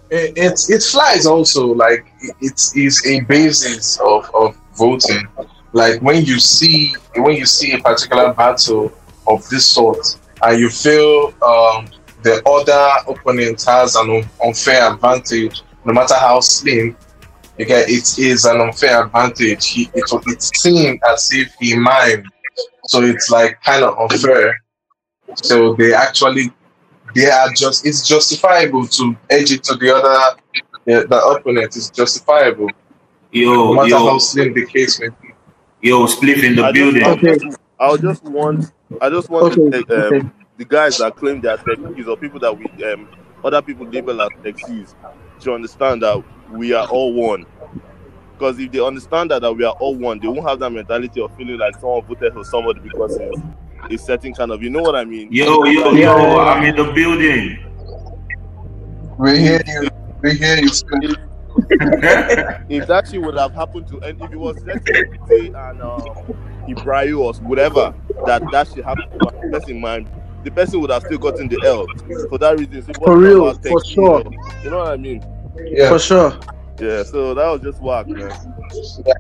it, 0.10 0.34
it's 0.36 0.70
it 0.70 0.84
flies 0.84 1.26
also 1.26 1.68
like 1.68 2.06
it- 2.22 2.36
it's 2.42 2.76
is 2.76 3.06
a 3.06 3.22
basis 3.22 4.00
of, 4.00 4.30
of 4.36 4.56
voting. 4.78 5.28
Like 5.74 6.02
when 6.02 6.24
you 6.26 6.40
see 6.40 6.96
when 7.16 7.36
you 7.36 7.46
see 7.46 7.74
a 7.74 7.80
particular 7.80 8.34
battle 8.34 8.92
of 9.28 9.48
this 9.50 9.66
sort 9.66 10.18
and 10.44 10.60
you 10.60 10.70
feel 10.70 11.34
um, 11.44 11.88
the 12.24 12.42
other 12.46 13.12
opponent 13.12 13.64
has 13.64 13.96
an 13.96 14.10
un- 14.10 14.30
unfair 14.44 14.92
advantage 14.94 15.62
no 15.86 15.94
matter 15.94 16.16
how 16.16 16.40
slim 16.40 16.96
get 17.58 17.90
it 17.90 18.18
is 18.18 18.46
an 18.46 18.60
unfair 18.60 19.06
advantage. 19.06 19.68
He, 19.68 19.84
it, 19.94 20.04
it's 20.28 20.50
seen 20.60 21.00
as 21.08 21.30
if 21.32 21.54
he 21.60 21.76
mimed 21.76 22.26
so 22.88 23.02
it's 23.04 23.30
like 23.30 23.62
kind 23.62 23.84
of 23.84 23.98
unfair. 24.00 24.60
So 25.36 25.74
they 25.76 25.94
actually 25.94 26.52
they 27.16 27.30
are 27.30 27.52
just 27.54 27.86
it's 27.86 28.08
justifiable 28.08 28.88
to 28.88 29.16
edge 29.30 29.52
it 29.52 29.64
to 29.64 29.76
the 29.78 29.96
other 29.96 30.42
the, 30.86 31.08
the 31.08 31.22
opponent 31.28 31.76
is 31.78 31.90
justifiable 31.92 32.74
no 33.42 33.70
Yo, 33.72 33.74
matter 33.74 33.98
how 33.98 34.18
slim 34.20 34.54
the 34.54 34.66
case 34.68 35.00
may 35.02 35.10
be. 35.22 35.34
yo, 35.82 36.06
Spliff 36.08 36.44
in 36.44 36.56
the 36.56 36.64
I 36.64 36.74
building. 36.74 37.04
I 37.04 37.16
Okay. 37.16 37.40
just, 37.40 37.46
I 37.80 37.98
just 37.98 38.24
want, 38.24 38.66
I 39.02 39.10
just 39.10 39.30
want 39.30 39.48
Okay, 39.48 39.62
to 39.62 39.62
take, 39.72 39.92
um, 39.92 40.14
okay. 40.14 40.30
the 40.58 40.66
guys 40.66 40.98
that 40.98 41.16
claim 41.16 41.42
they 41.42 41.50
are 41.50 41.60
techies 41.60 42.08
or 42.08 42.18
people 42.18 42.40
that 42.42 42.58
we, 42.58 42.72
um, 42.86 43.10
other 43.44 43.62
people 43.62 43.88
label 43.88 44.22
as 44.22 44.32
techies, 44.46 44.96
to 45.42 45.54
understand 45.54 46.04
that 46.04 46.24
we 46.48 46.74
are 46.74 46.86
all 46.86 47.14
one. 47.14 47.46
Because 48.38 48.60
if 48.60 48.72
they 48.72 48.80
understand 48.80 49.32
that, 49.32 49.42
that 49.44 49.54
we 49.54 49.66
are 49.66 49.76
all 49.80 49.98
one, 49.98 50.20
they 50.20 50.28
won't 50.28 50.50
have 50.50 50.60
that 50.60 50.72
mentality 50.72 51.22
of 51.22 51.34
feeling 51.36 51.58
like 51.60 51.76
someone 51.76 52.04
voted 52.08 52.34
for 52.34 52.44
somebody 52.46 52.82
because 52.82 53.18
it's 53.18 53.44
a 53.90 53.98
certain 53.98 54.34
kind 54.34 54.52
of, 54.52 54.62
you 54.62 54.70
know 54.70 54.82
what 54.82 54.96
I 54.96 55.04
mean? 55.06 55.30
Yo, 55.32 55.64
yo, 55.66 55.92
Yeah. 55.92 56.16
yo, 56.18 56.40
I'm 56.40 56.64
in 56.64 56.76
the 56.76 56.92
building. 56.94 57.58
we 59.18 59.40
hear 59.40 59.62
you 59.68 59.90
we 60.22 60.34
hear 60.36 60.58
you 60.60 60.70
if 62.70 62.88
that 62.88 63.08
shit 63.10 63.22
would 63.22 63.36
have 63.38 63.54
happened 63.54 63.86
to, 63.88 64.00
and 64.02 64.20
if 64.22 64.32
it 64.32 64.38
was 64.38 64.56
let's 64.66 64.86
say 64.86 65.48
and 65.48 65.82
um, 65.82 66.04
Ibrahim 66.70 67.20
or 67.20 67.34
whatever, 67.36 67.94
that 68.26 68.42
that 68.52 68.68
shit 68.70 68.86
happened 68.86 69.12
to 69.20 69.28
a 69.28 69.52
person, 69.52 69.82
man, 69.82 70.08
the 70.44 70.52
person 70.52 70.80
would 70.80 70.90
have 70.92 71.04
still 71.04 71.18
gotten 71.18 71.50
the 71.50 71.62
L 71.66 71.86
for 72.30 72.38
that 72.38 72.58
reason. 72.58 72.82
So 72.84 72.94
For 73.04 73.18
real, 73.18 73.50
about 73.50 73.64
for 73.66 73.84
sure. 73.84 74.20
You 74.20 74.24
know, 74.24 74.62
you 74.64 74.70
know 74.70 74.78
what 74.78 74.88
I 74.94 74.98
mean? 74.98 75.24
yeah 75.66 75.90
For 75.90 76.00
sure. 76.00 76.40
Yeah. 76.80 77.04
So 77.04 77.34
that 77.34 77.48
was 77.48 77.62
just 77.62 77.82
whack, 77.82 78.08
man. 78.08 78.32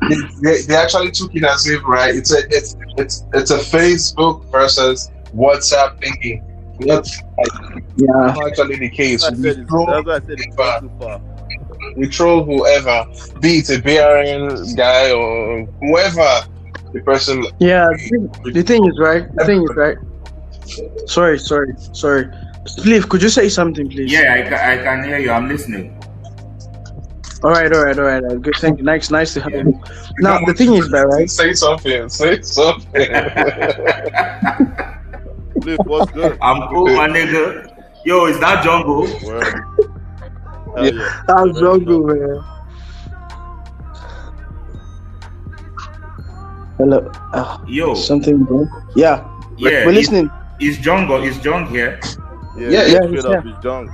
they, 0.09 0.15
they, 0.41 0.61
they 0.61 0.75
actually 0.75 1.11
took 1.11 1.35
it 1.35 1.43
as 1.43 1.67
if 1.67 1.83
right 1.83 2.15
it's 2.15 2.33
a 2.33 2.39
it's 2.49 2.75
it's 3.01 3.23
it's 3.33 3.51
a 3.51 3.57
facebook 3.57 4.35
versus 4.51 5.09
whatsapp 5.35 5.99
thinking 6.01 6.37
that's 6.87 7.21
Yeah. 7.97 8.07
not 8.07 8.47
actually 8.47 8.77
the 8.77 8.89
case 8.89 9.21
That's 9.23 9.37
we 9.37 9.53
said 9.53 9.67
troll, 9.67 9.85
that's 9.87 10.05
why 10.07 10.15
I 10.15 10.19
said 10.19 10.39
it's 10.45 10.55
gone 10.55 10.81
too 10.81 10.91
far. 10.99 11.21
we 11.97 12.07
troll 12.07 12.43
whoever 12.43 13.05
be 13.39 13.51
it 13.59 13.69
a 13.69 13.77
brn 13.87 14.75
guy 14.75 15.11
or 15.11 15.65
whoever 15.81 16.29
the 16.93 17.01
person 17.01 17.45
Yeah. 17.59 17.87
The 18.57 18.63
thing 18.63 18.85
is 18.85 18.97
right. 18.99 19.23
The 19.37 19.45
thing 19.45 19.61
is 19.63 19.73
right. 19.83 19.97
Sorry, 21.07 21.37
sorry, 21.39 21.73
sorry. 21.93 22.25
Spliff, 22.65 23.07
could 23.09 23.21
you 23.23 23.29
say 23.29 23.47
something, 23.49 23.89
please? 23.89 24.11
Yeah, 24.11 24.35
I, 24.37 24.49
ca- 24.49 24.63
I 24.71 24.75
can 24.83 25.03
hear 25.05 25.17
you. 25.19 25.31
I'm 25.31 25.47
listening. 25.47 25.97
All 27.43 27.49
right, 27.51 27.71
all 27.73 27.83
right, 27.83 27.97
all 27.97 28.05
right. 28.05 28.41
Good. 28.41 28.55
Thank 28.57 28.77
you. 28.79 28.83
Nice, 28.83 29.09
nice 29.09 29.33
to 29.33 29.41
have 29.41 29.51
you. 29.53 29.81
Now 30.19 30.39
the 30.45 30.53
thing 30.53 30.75
is 30.75 30.89
that 30.91 31.07
right. 31.07 31.29
say 31.29 31.53
something 31.53 32.07
say 32.09 32.41
something 32.41 32.91
Flip, 35.61 35.79
what's 35.85 36.11
good? 36.11 36.37
I'm 36.41 36.67
cool, 36.69 36.87
my 36.95 37.07
nigga. 37.07 37.67
Yo, 38.05 38.25
is 38.25 38.39
that 38.39 38.63
jungle? 38.63 39.01
Word. 39.25 39.63
Hell 40.75 40.93
yeah. 40.93 41.23
That's 41.27 41.59
so 41.59 41.79
good, 41.79 42.05
man. 42.05 42.43
Hello. 46.77 47.11
Uh, 47.33 47.57
Yo, 47.67 47.93
something. 47.93 48.43
bro? 48.43 48.67
Yeah. 48.95 49.27
yeah, 49.57 49.85
We're 49.85 49.91
listening. 49.91 50.31
is 50.59 50.77
jungle? 50.79 51.21
Is 51.23 51.43
Jung 51.45 51.67
here? 51.67 51.99
Yeah, 52.57 52.69
Yeah, 52.69 52.69
yeah, 52.69 52.87
yeah, 52.87 52.99
straight 53.19 53.25
up 53.25 53.45
his 53.45 53.53
junk. 53.61 53.91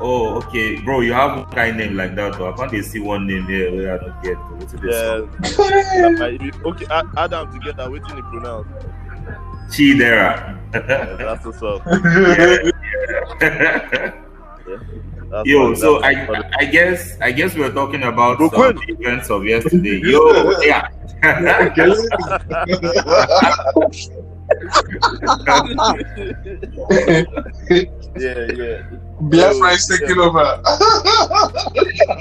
Oh, 0.00 0.36
okay, 0.42 0.80
bro. 0.80 1.00
You 1.00 1.12
have 1.12 1.36
one 1.36 1.46
kind 1.50 1.76
name 1.76 1.96
like 1.96 2.14
that, 2.16 2.38
though. 2.38 2.52
I 2.52 2.56
can't 2.56 2.70
dey 2.72 2.80
see 2.82 2.98
one 3.00 3.26
name 3.26 3.46
here 3.46 3.70
where 3.72 3.94
I 3.94 3.98
don't 3.98 4.22
get. 4.22 4.34
to. 4.34 4.40
Yeah. 4.88 5.26
Okay, 6.64 6.86
Ad- 6.90 7.06
Adam 7.16 7.52
together, 7.52 7.90
waiting 7.90 8.16
to 8.16 8.22
pronounce. 8.22 8.66
Chidera. 9.70 10.56
Yeah, 10.72 11.16
that's 11.16 11.44
what's 11.44 11.62
up. 11.62 11.84
That's 15.30 15.46
Yo, 15.46 15.74
so 15.74 16.00
that's 16.00 16.28
I. 16.28 16.50
I 16.58 16.64
guess 16.64 17.16
I 17.20 17.30
guess 17.30 17.54
we 17.54 17.60
were 17.60 17.70
talking 17.70 18.02
about 18.02 18.38
Bro, 18.38 18.50
some 18.50 18.80
events 18.88 19.30
of 19.30 19.44
yesterday. 19.46 20.00
Yo, 20.02 20.58
yeah. 20.62 20.88
yeah, 28.18 28.50
yeah. 28.50 28.82
Biafra 29.20 29.68
is 29.72 29.86
taking 29.86 30.18
over. 30.18 30.62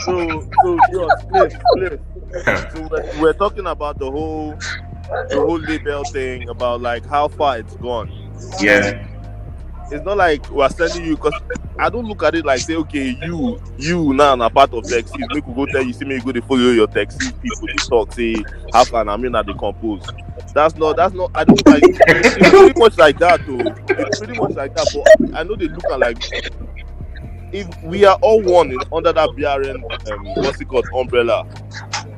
So, 0.06 0.41
so 0.63 0.77
yo, 0.91 1.08
Spliff, 1.08 1.62
Spliff. 1.75 2.74
So 2.74 2.88
we're, 2.91 3.22
we're 3.22 3.34
talking 3.34 3.68
about 3.68 4.00
the 4.00 4.10
whole, 4.10 4.56
the 5.29 5.36
whole 5.36 5.60
label 5.60 6.03
thing 6.06 6.50
about 6.50 6.82
like 6.82 7.06
how 7.06 7.27
far 7.27 7.60
it's 7.60 7.75
gone. 7.77 8.12
yeah. 8.60 9.06
It's 9.91 10.06
not 10.06 10.18
like 10.18 10.48
we're 10.51 10.70
sending 10.70 11.03
you 11.03 11.15
because 11.15 11.34
I 11.79 11.89
don't 11.89 12.06
look 12.06 12.22
at 12.22 12.36
it 12.36 12.46
like 12.46 12.60
say, 12.60 12.75
okay, 12.75 13.18
you, 13.24 13.60
you 13.77 14.13
now 14.13 14.39
are 14.39 14.50
part 14.50 14.72
of 14.72 14.84
Texas. 14.84 15.15
Make 15.18 15.48
we 15.48 15.53
go 15.53 15.65
tell 15.65 15.82
you, 15.82 15.94
see 15.94 16.06
me 16.06 16.20
go 16.20 16.32
to 16.32 16.41
follow 16.44 16.60
your 16.60 16.86
Texas 16.86 17.32
people. 17.32 17.65
They 17.65 17.74
talk, 17.74 18.13
say, 18.13 18.36
how 18.72 18.86
can 18.86 19.10
I 19.10 19.18
mean 19.18 19.32
that 19.32 19.48
they 19.48 19.53
compose? 19.53 20.06
That's 20.53 20.75
not, 20.75 20.96
that's 20.96 21.15
not. 21.15 21.32
I 21.34 21.44
don't 21.44 21.65
like. 21.65 21.82
It's 21.84 22.50
pretty 22.50 22.79
much 22.79 22.98
like 23.00 23.18
that, 23.18 23.46
though. 23.48 23.58
It's 24.06 24.20
pretty 24.20 24.39
much 24.39 24.51
like 24.51 24.75
that. 24.75 24.88
But 24.94 25.36
I 25.36 25.41
know 25.41 25.56
they 25.56 25.68
look 25.68 25.86
at 25.91 26.00
like 26.00 26.22
if 27.51 27.68
we 27.84 28.06
are 28.06 28.18
all 28.22 28.41
one 28.44 28.72
in, 28.72 28.86
under 28.91 29.13
that 29.13 29.32
BRN, 29.36 29.84
um, 30.08 30.36
what's 30.39 30.62
it 30.62 30.68
called, 30.68 30.88
umbrella. 30.96 31.46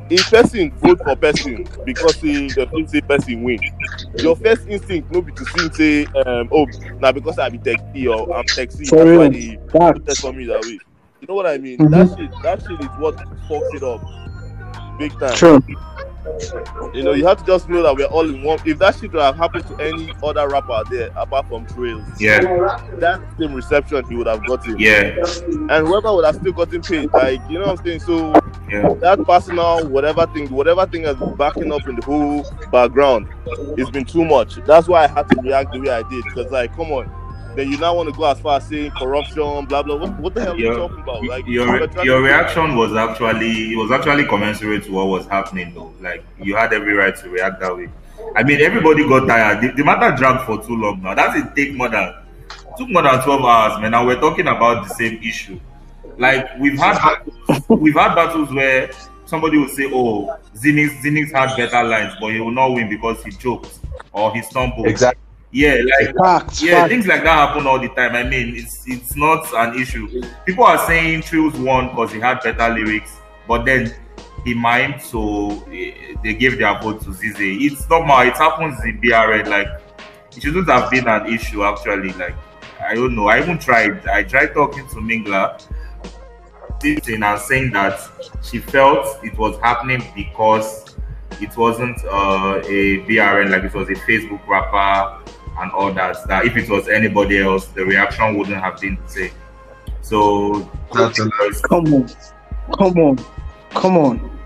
If 0.09 0.29
person 0.29 0.71
vote 0.77 1.01
for 1.01 1.15
person 1.17 1.65
because 1.85 2.19
say 2.19 2.51
the 2.51 2.67
feel 2.67 2.87
say 2.87 3.01
person 3.01 3.43
win, 3.43 3.63
your 4.19 4.35
first 4.35 4.67
instinct 4.67 5.11
no 5.11 5.21
be 5.21 5.31
to 5.33 5.45
see 5.45 5.69
say, 5.69 6.05
um, 6.25 6.49
oh, 6.51 6.67
now 6.99 7.11
because 7.11 7.39
I 7.39 7.49
be 7.49 7.59
Texi 7.59 8.07
or 8.07 8.33
I'm 8.35 8.45
For 8.89 8.97
that's 8.97 9.11
why 9.13 9.29
they 9.29 9.59
for 10.19 10.33
me 10.33 10.45
that 10.47 10.65
way. 10.65 10.81
You 11.21 11.27
know 11.27 11.35
what 11.35 11.47
I 11.47 11.57
mean? 11.57 11.79
Mhm. 11.79 11.89
That 11.91 12.09
shit, 12.09 12.31
that 12.43 12.61
shit 12.63 12.81
is 12.81 12.91
what 12.97 13.17
fucks 13.49 13.73
it 13.73 13.83
up, 13.83 14.01
big 14.97 15.17
time. 15.19 15.37
True. 15.37 15.61
You 16.93 17.03
know, 17.03 17.13
you 17.13 17.25
have 17.25 17.39
to 17.39 17.45
just 17.45 17.67
know 17.69 17.81
that 17.83 17.95
we're 17.95 18.05
all 18.05 18.29
in 18.29 18.43
one. 18.43 18.59
If 18.65 18.79
that 18.79 18.95
shit 18.95 19.11
would 19.13 19.21
have 19.21 19.35
happened 19.37 19.67
to 19.67 19.75
any 19.83 20.13
other 20.23 20.47
rapper 20.47 20.83
there 20.89 21.09
apart 21.15 21.47
from 21.47 21.65
Trails, 21.65 22.03
Yeah, 22.19 22.39
that 22.99 23.21
same 23.39 23.53
reception 23.53 24.05
he 24.05 24.15
would 24.15 24.27
have 24.27 24.45
gotten. 24.45 24.77
yeah, 24.79 25.15
And 25.69 25.87
whoever 25.87 26.13
would 26.13 26.25
have 26.25 26.35
still 26.35 26.53
gotten 26.53 26.81
paid. 26.81 27.11
Like, 27.11 27.39
you 27.49 27.59
know 27.59 27.67
what 27.67 27.79
I'm 27.79 27.85
saying? 27.85 27.99
So 28.01 28.33
yeah. 28.69 28.93
that 29.01 29.23
personal 29.25 29.87
whatever 29.89 30.25
thing, 30.27 30.49
whatever 30.49 30.85
thing 30.85 31.03
that's 31.03 31.19
backing 31.37 31.71
up 31.71 31.87
in 31.87 31.95
the 31.95 32.05
whole 32.05 32.45
background, 32.71 33.27
it's 33.77 33.89
been 33.89 34.05
too 34.05 34.25
much. 34.25 34.55
That's 34.65 34.87
why 34.87 35.05
I 35.05 35.07
had 35.07 35.27
to 35.29 35.41
react 35.41 35.73
the 35.73 35.79
way 35.81 35.89
I 35.89 36.03
did. 36.09 36.23
Because 36.25 36.51
like, 36.51 36.75
come 36.75 36.91
on. 36.91 37.20
Then 37.55 37.71
you 37.71 37.77
now 37.77 37.95
want 37.95 38.09
to 38.09 38.15
go 38.15 38.25
as 38.25 38.39
far 38.39 38.57
as 38.57 38.67
saying 38.67 38.91
corruption, 38.91 39.65
blah 39.65 39.83
blah. 39.83 39.95
What, 39.95 40.17
what 40.19 40.33
the 40.33 40.41
hell 40.41 40.53
are 40.53 40.57
you 40.57 40.73
talking 40.73 40.99
about? 40.99 41.25
Like 41.25 41.45
your, 41.47 41.67
we're 41.67 42.03
your 42.03 42.21
reaction 42.21 42.75
was 42.75 42.93
actually 42.95 43.73
it 43.73 43.75
was 43.77 43.91
actually 43.91 44.25
commensurate 44.25 44.85
to 44.85 44.91
what 44.91 45.07
was 45.07 45.25
happening 45.27 45.73
though. 45.73 45.93
Like 45.99 46.23
you 46.39 46.55
had 46.55 46.71
every 46.73 46.93
right 46.93 47.15
to 47.15 47.29
react 47.29 47.59
that 47.59 47.75
way. 47.75 47.89
I 48.35 48.43
mean 48.43 48.61
everybody 48.61 49.07
got 49.07 49.27
tired. 49.27 49.61
The, 49.61 49.71
the 49.75 49.83
matter 49.83 50.15
dragged 50.15 50.45
for 50.45 50.63
too 50.65 50.75
long 50.75 51.01
now. 51.01 51.13
That's 51.13 51.37
it 51.37 51.55
take 51.55 51.75
more 51.75 51.89
than 51.89 52.13
took 52.77 52.89
more 52.89 53.03
than 53.03 53.21
12 53.21 53.41
hours, 53.41 53.81
man. 53.81 53.93
And 53.93 54.07
we're 54.07 54.19
talking 54.19 54.47
about 54.47 54.87
the 54.87 54.93
same 54.93 55.21
issue. 55.21 55.59
Like 56.17 56.57
we've 56.59 56.77
had 56.77 56.95
battles, 56.95 57.63
we've 57.69 57.95
had 57.95 58.15
battles 58.15 58.51
where 58.53 58.91
somebody 59.25 59.57
will 59.57 59.69
say, 59.69 59.89
Oh, 59.91 60.37
Zinix 60.55 61.01
Zinix 61.01 61.31
had 61.31 61.55
better 61.55 61.83
lines, 61.87 62.13
but 62.19 62.31
he 62.31 62.39
will 62.39 62.51
not 62.51 62.73
win 62.73 62.89
because 62.89 63.23
he 63.23 63.31
choked 63.31 63.79
or 64.13 64.33
he 64.33 64.41
stumbled. 64.41 64.87
Exactly. 64.87 65.21
Yeah, 65.53 65.81
like 65.99 66.15
yeah, 66.61 66.87
things 66.87 67.07
like 67.07 67.23
that 67.23 67.49
happen 67.49 67.67
all 67.67 67.77
the 67.77 67.89
time. 67.89 68.15
I 68.15 68.23
mean, 68.23 68.55
it's 68.55 68.83
it's 68.87 69.17
not 69.17 69.45
an 69.53 69.79
issue. 69.81 70.23
People 70.45 70.63
are 70.63 70.77
saying 70.87 71.23
Trills 71.23 71.55
won 71.55 71.89
because 71.89 72.13
he 72.13 72.21
had 72.21 72.39
better 72.41 72.73
lyrics, 72.73 73.17
but 73.49 73.65
then 73.65 73.93
he 74.45 74.55
mimed, 74.55 75.01
so 75.01 75.61
eh, 75.69 76.15
they 76.23 76.35
gave 76.35 76.57
their 76.57 76.79
vote 76.81 77.01
to 77.01 77.09
Zize. 77.09 77.35
It's 77.37 77.89
normal. 77.89 78.21
It 78.21 78.37
happens 78.37 78.81
in 78.85 79.01
BRN. 79.01 79.49
Like 79.49 79.67
it 80.33 80.41
shouldn't 80.41 80.69
have 80.69 80.89
been 80.89 81.09
an 81.09 81.27
issue 81.27 81.63
actually. 81.63 82.13
Like 82.13 82.35
I 82.81 82.95
don't 82.95 83.13
know. 83.13 83.27
I 83.27 83.41
even 83.41 83.59
tried. 83.59 84.07
I 84.07 84.23
tried 84.23 84.53
talking 84.53 84.87
to 84.87 84.95
Mingla, 84.95 85.61
sitting 86.81 87.23
and 87.23 87.39
saying 87.41 87.71
that 87.71 87.99
she 88.41 88.59
felt 88.59 89.21
it 89.21 89.37
was 89.37 89.59
happening 89.59 90.01
because 90.15 90.95
it 91.41 91.57
wasn't 91.57 91.97
uh, 92.05 92.61
a 92.63 92.99
BRN, 93.05 93.49
like 93.49 93.63
it 93.63 93.73
was 93.73 93.89
a 93.89 93.95
Facebook 93.95 94.47
rapper 94.47 95.21
and 95.59 95.71
all 95.71 95.93
that. 95.93 96.17
That 96.27 96.45
if 96.45 96.55
it 96.55 96.69
was 96.69 96.87
anybody 96.87 97.41
else, 97.41 97.67
the 97.67 97.85
reaction 97.85 98.37
wouldn't 98.37 98.61
have 98.61 98.79
been 98.79 98.97
the 99.03 99.09
same. 99.09 99.31
So 100.01 100.69
That's 100.93 101.19
a 101.19 101.29
Come 101.69 101.93
on, 101.93 102.09
come 102.77 102.97
on, 102.97 103.17
come 103.71 103.97
on. 103.97 104.39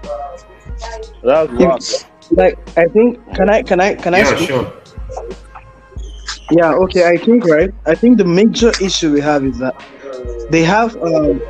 That's 1.23 1.51
whack. 1.53 2.11
Like 2.31 2.77
I 2.77 2.85
think, 2.85 3.19
can 3.35 3.49
I, 3.49 3.61
can 3.63 3.79
I, 3.79 3.95
can 3.95 4.13
I 4.13 4.19
yeah, 4.19 4.35
speak? 4.35 4.47
sure. 4.49 4.73
Yeah, 6.51 6.73
okay, 6.73 7.07
I 7.07 7.17
think 7.17 7.45
right. 7.45 7.71
I 7.85 7.95
think 7.95 8.17
the 8.17 8.25
major 8.25 8.71
issue 8.81 9.11
we 9.11 9.21
have 9.21 9.43
is 9.43 9.57
that 9.59 9.75
they 10.49 10.63
have 10.63 10.95
um 10.97 11.41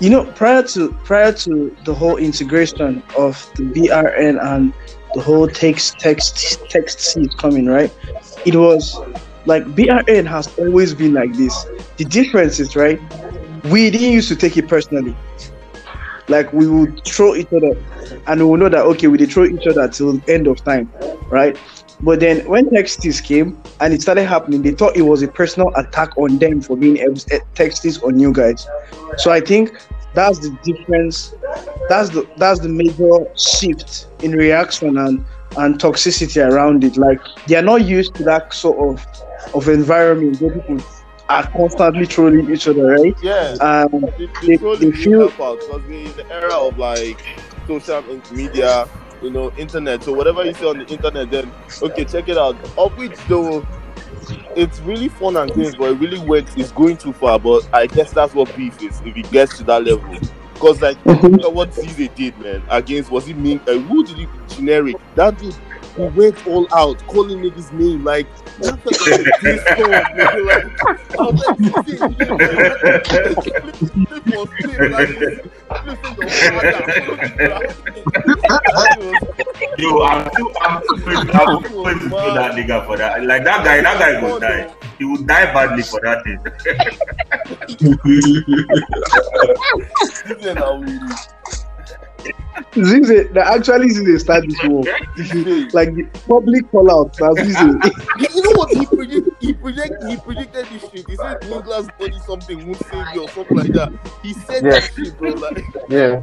you 0.00 0.10
know 0.10 0.24
prior 0.32 0.62
to 0.62 0.92
prior 1.04 1.32
to 1.32 1.76
the 1.84 1.94
whole 1.94 2.16
integration 2.16 3.02
of 3.16 3.50
the 3.56 3.64
BRN 3.64 4.42
and 4.42 4.72
the 5.14 5.20
whole 5.20 5.48
text 5.48 5.98
text 5.98 6.58
text 6.70 7.00
seed 7.00 7.36
coming, 7.36 7.66
right? 7.66 7.92
It 8.48 8.56
was 8.56 8.98
like 9.44 9.62
BRN 9.76 10.26
has 10.26 10.58
always 10.58 10.94
been 10.94 11.12
like 11.12 11.34
this. 11.34 11.66
The 11.98 12.04
difference 12.04 12.58
is 12.58 12.74
right, 12.74 12.98
we 13.64 13.90
didn't 13.90 14.10
used 14.10 14.28
to 14.28 14.36
take 14.36 14.56
it 14.56 14.68
personally. 14.68 15.14
Like 16.28 16.50
we 16.54 16.66
would 16.66 17.04
throw 17.04 17.34
each 17.34 17.52
other 17.52 17.76
and 18.26 18.40
we 18.40 18.46
will 18.46 18.56
know 18.56 18.70
that 18.70 18.86
okay, 18.86 19.06
we 19.08 19.18
did 19.18 19.30
throw 19.30 19.44
each 19.44 19.66
other 19.66 19.86
till 19.88 20.14
the 20.14 20.32
end 20.32 20.46
of 20.46 20.64
time, 20.64 20.90
right? 21.28 21.58
But 22.00 22.20
then 22.20 22.48
when 22.48 22.70
Texties 22.70 23.22
came 23.22 23.62
and 23.80 23.92
it 23.92 24.00
started 24.00 24.24
happening, 24.24 24.62
they 24.62 24.70
thought 24.70 24.96
it 24.96 25.02
was 25.02 25.22
a 25.22 25.28
personal 25.28 25.70
attack 25.76 26.16
on 26.16 26.38
them 26.38 26.62
for 26.62 26.74
being 26.74 26.96
Texties 26.96 28.02
on 28.02 28.18
you 28.18 28.32
guys. 28.32 28.66
So 29.18 29.30
I 29.30 29.40
think 29.40 29.72
that's 30.14 30.38
the 30.38 30.56
difference. 30.64 31.34
That's 31.90 32.08
the 32.08 32.26
that's 32.38 32.60
the 32.60 32.70
major 32.70 33.26
shift 33.36 34.06
in 34.22 34.32
reaction 34.32 34.96
and 34.96 35.22
and 35.58 35.78
toxicity 35.78 36.44
around 36.50 36.84
it. 36.84 36.96
Like 36.96 37.20
they 37.46 37.56
are 37.56 37.62
not 37.62 37.84
used 37.84 38.14
to 38.16 38.24
that 38.24 38.52
sort 38.54 38.78
of 38.78 39.04
of 39.54 39.68
environment 39.68 40.40
where 40.40 40.52
people 40.54 40.78
are 41.28 41.46
constantly 41.50 42.06
trolling 42.06 42.50
each 42.50 42.66
other, 42.68 42.86
right? 42.86 43.14
Yeah. 43.22 43.56
Um, 43.60 43.90
the, 43.90 44.28
the 44.42 44.56
they- 44.56 44.86
they 44.90 44.92
feel- 44.96 45.24
out 45.42 45.60
because 45.60 45.84
in 45.84 46.12
the 46.16 46.26
era 46.32 46.54
of 46.54 46.78
like 46.78 47.20
social 47.66 48.02
media, 48.32 48.88
you 49.22 49.30
know, 49.30 49.52
internet. 49.56 50.02
So 50.02 50.12
whatever 50.14 50.44
you 50.44 50.54
see 50.54 50.66
on 50.66 50.78
the 50.78 50.86
internet, 50.86 51.30
then 51.30 51.52
okay, 51.82 52.04
check 52.04 52.28
it 52.28 52.38
out. 52.38 52.56
Of 52.78 52.96
which 52.96 53.16
though, 53.28 53.66
it's 54.56 54.80
really 54.80 55.08
fun 55.08 55.36
and 55.36 55.52
games, 55.54 55.74
but 55.76 55.90
it 55.92 56.00
really 56.00 56.18
works. 56.18 56.52
It's 56.56 56.72
going 56.72 56.96
too 56.96 57.12
far. 57.12 57.38
But 57.38 57.68
I 57.72 57.86
guess 57.86 58.12
that's 58.12 58.34
what 58.34 58.54
beef 58.56 58.80
is 58.82 59.00
if 59.04 59.16
it 59.16 59.30
gets 59.30 59.56
to 59.58 59.64
that 59.64 59.84
level. 59.84 60.18
Because 60.58 60.82
like 60.82 60.98
look 61.06 61.44
at 61.44 61.52
what 61.52 61.70
Zize 61.70 62.12
did, 62.16 62.36
man, 62.40 62.62
against 62.68 63.12
was 63.12 63.28
it 63.28 63.36
mean? 63.36 63.60
Uh, 63.68 63.78
who 63.78 64.04
did 64.04 64.16
he 64.16 64.26
generic? 64.48 64.96
That 65.14 65.38
dude. 65.38 65.54
He 65.96 66.02
went 66.04 66.46
all 66.46 66.66
out, 66.72 67.04
calling 67.08 67.38
niggas 67.38 67.72
name 67.72 68.04
like 68.04 68.26
that 68.58 68.78
like 68.84 68.96
a 69.20 69.32
diss 69.42 69.64
man. 69.78 70.04
Like, 70.46 70.66
I 71.18 71.22
was 71.22 71.42
like, 71.44 71.58
"Zize, 71.58 71.98
you 71.98 72.26
know, 72.26 72.38
flip 74.06 74.36
on 74.36 74.46
flip, 74.46 74.78
like, 74.90 75.08
flipping 75.68 76.14
the 76.14 76.38
Yo, 79.78 80.02
I'm 80.02 80.30
too, 80.30 80.52
I'm 80.60 80.82
too 80.82 80.96
going 81.04 81.30
I'm 81.30 81.62
too 81.62 81.68
going 81.70 81.98
to 81.98 82.08
kill 82.08 82.34
that 82.34 82.52
nigga 82.54 82.86
for 82.86 82.96
that. 82.96 83.24
Like 83.24 83.44
that 83.44 83.64
guy, 83.64 83.80
that 83.80 83.98
guy 83.98 84.22
will 84.22 84.38
die. 84.40 84.74
He 84.98 85.04
will 85.04 85.22
die 85.22 85.52
badly 85.52 85.82
for 85.82 86.00
that 86.02 86.24
thing. 86.24 86.38
Zize 92.74 93.36
actually 93.36 93.88
Zize 93.88 94.20
start 94.20 94.44
this 94.48 94.58
war. 94.64 94.82
Like 95.72 95.94
the 95.94 96.04
public 96.28 96.70
call 96.70 96.90
out, 96.90 97.16
that's 97.16 97.40
Zize. 97.40 98.34
You 98.34 98.42
know 98.42 98.50
what 98.58 98.70
he 98.70 98.86
predicted? 98.86 99.34
He 99.40 99.52
predicted. 99.54 100.08
He 100.08 100.16
predicted 100.16 100.66
this 100.66 100.90
shit. 100.90 101.08
He 101.08 101.16
said 101.16 101.42
England's 101.44 101.88
body 101.98 102.18
something 102.26 102.66
won't 102.66 102.84
save 102.86 103.14
you 103.14 103.22
or 103.22 103.28
something 103.28 103.56
like 103.56 103.72
that. 103.72 103.92
He 104.22 104.32
said 104.34 104.64
Yeah. 104.64 104.70
that 104.70 104.90
shit, 104.94 105.18
bro. 105.18 105.30
Like, 105.32 105.64
Yeah. 105.88 106.20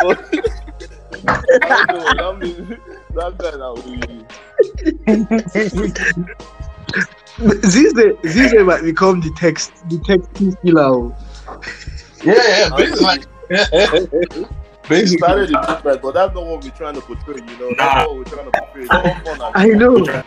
Know. 0.02 0.14
That 1.22 2.38
means 2.40 2.68
that 3.14 3.38
guy 3.38 3.50
now 3.56 3.74
really. 3.84 4.24
Zize, 7.38 8.20
Zize 8.22 8.66
might 8.66 8.82
become 8.82 9.20
the 9.20 9.30
text, 9.36 9.72
the 9.88 9.98
text 10.00 10.30
killer. 10.62 10.82
Oh. 10.82 11.16
Oh. 12.20 12.24
Yeah, 12.24 12.34
yeah. 12.48 12.68
Basically, 12.76 13.24
He 13.48 14.46
basically. 14.88 15.18
started 15.18 15.50
it 15.50 15.66
different, 15.66 16.02
but 16.02 16.14
that's 16.14 16.34
not 16.34 16.44
what 16.46 16.64
we're 16.64 16.70
trying 16.70 16.94
to 16.94 17.00
portray. 17.00 17.36
You 17.36 17.58
know, 17.58 17.70
Nah. 17.70 18.06
what 18.06 18.16
we're 18.18 18.24
trying 18.24 18.50
to 18.50 18.58
portray. 18.60 18.86
Fun 18.86 19.52
I 19.54 19.66
know. 19.68 20.22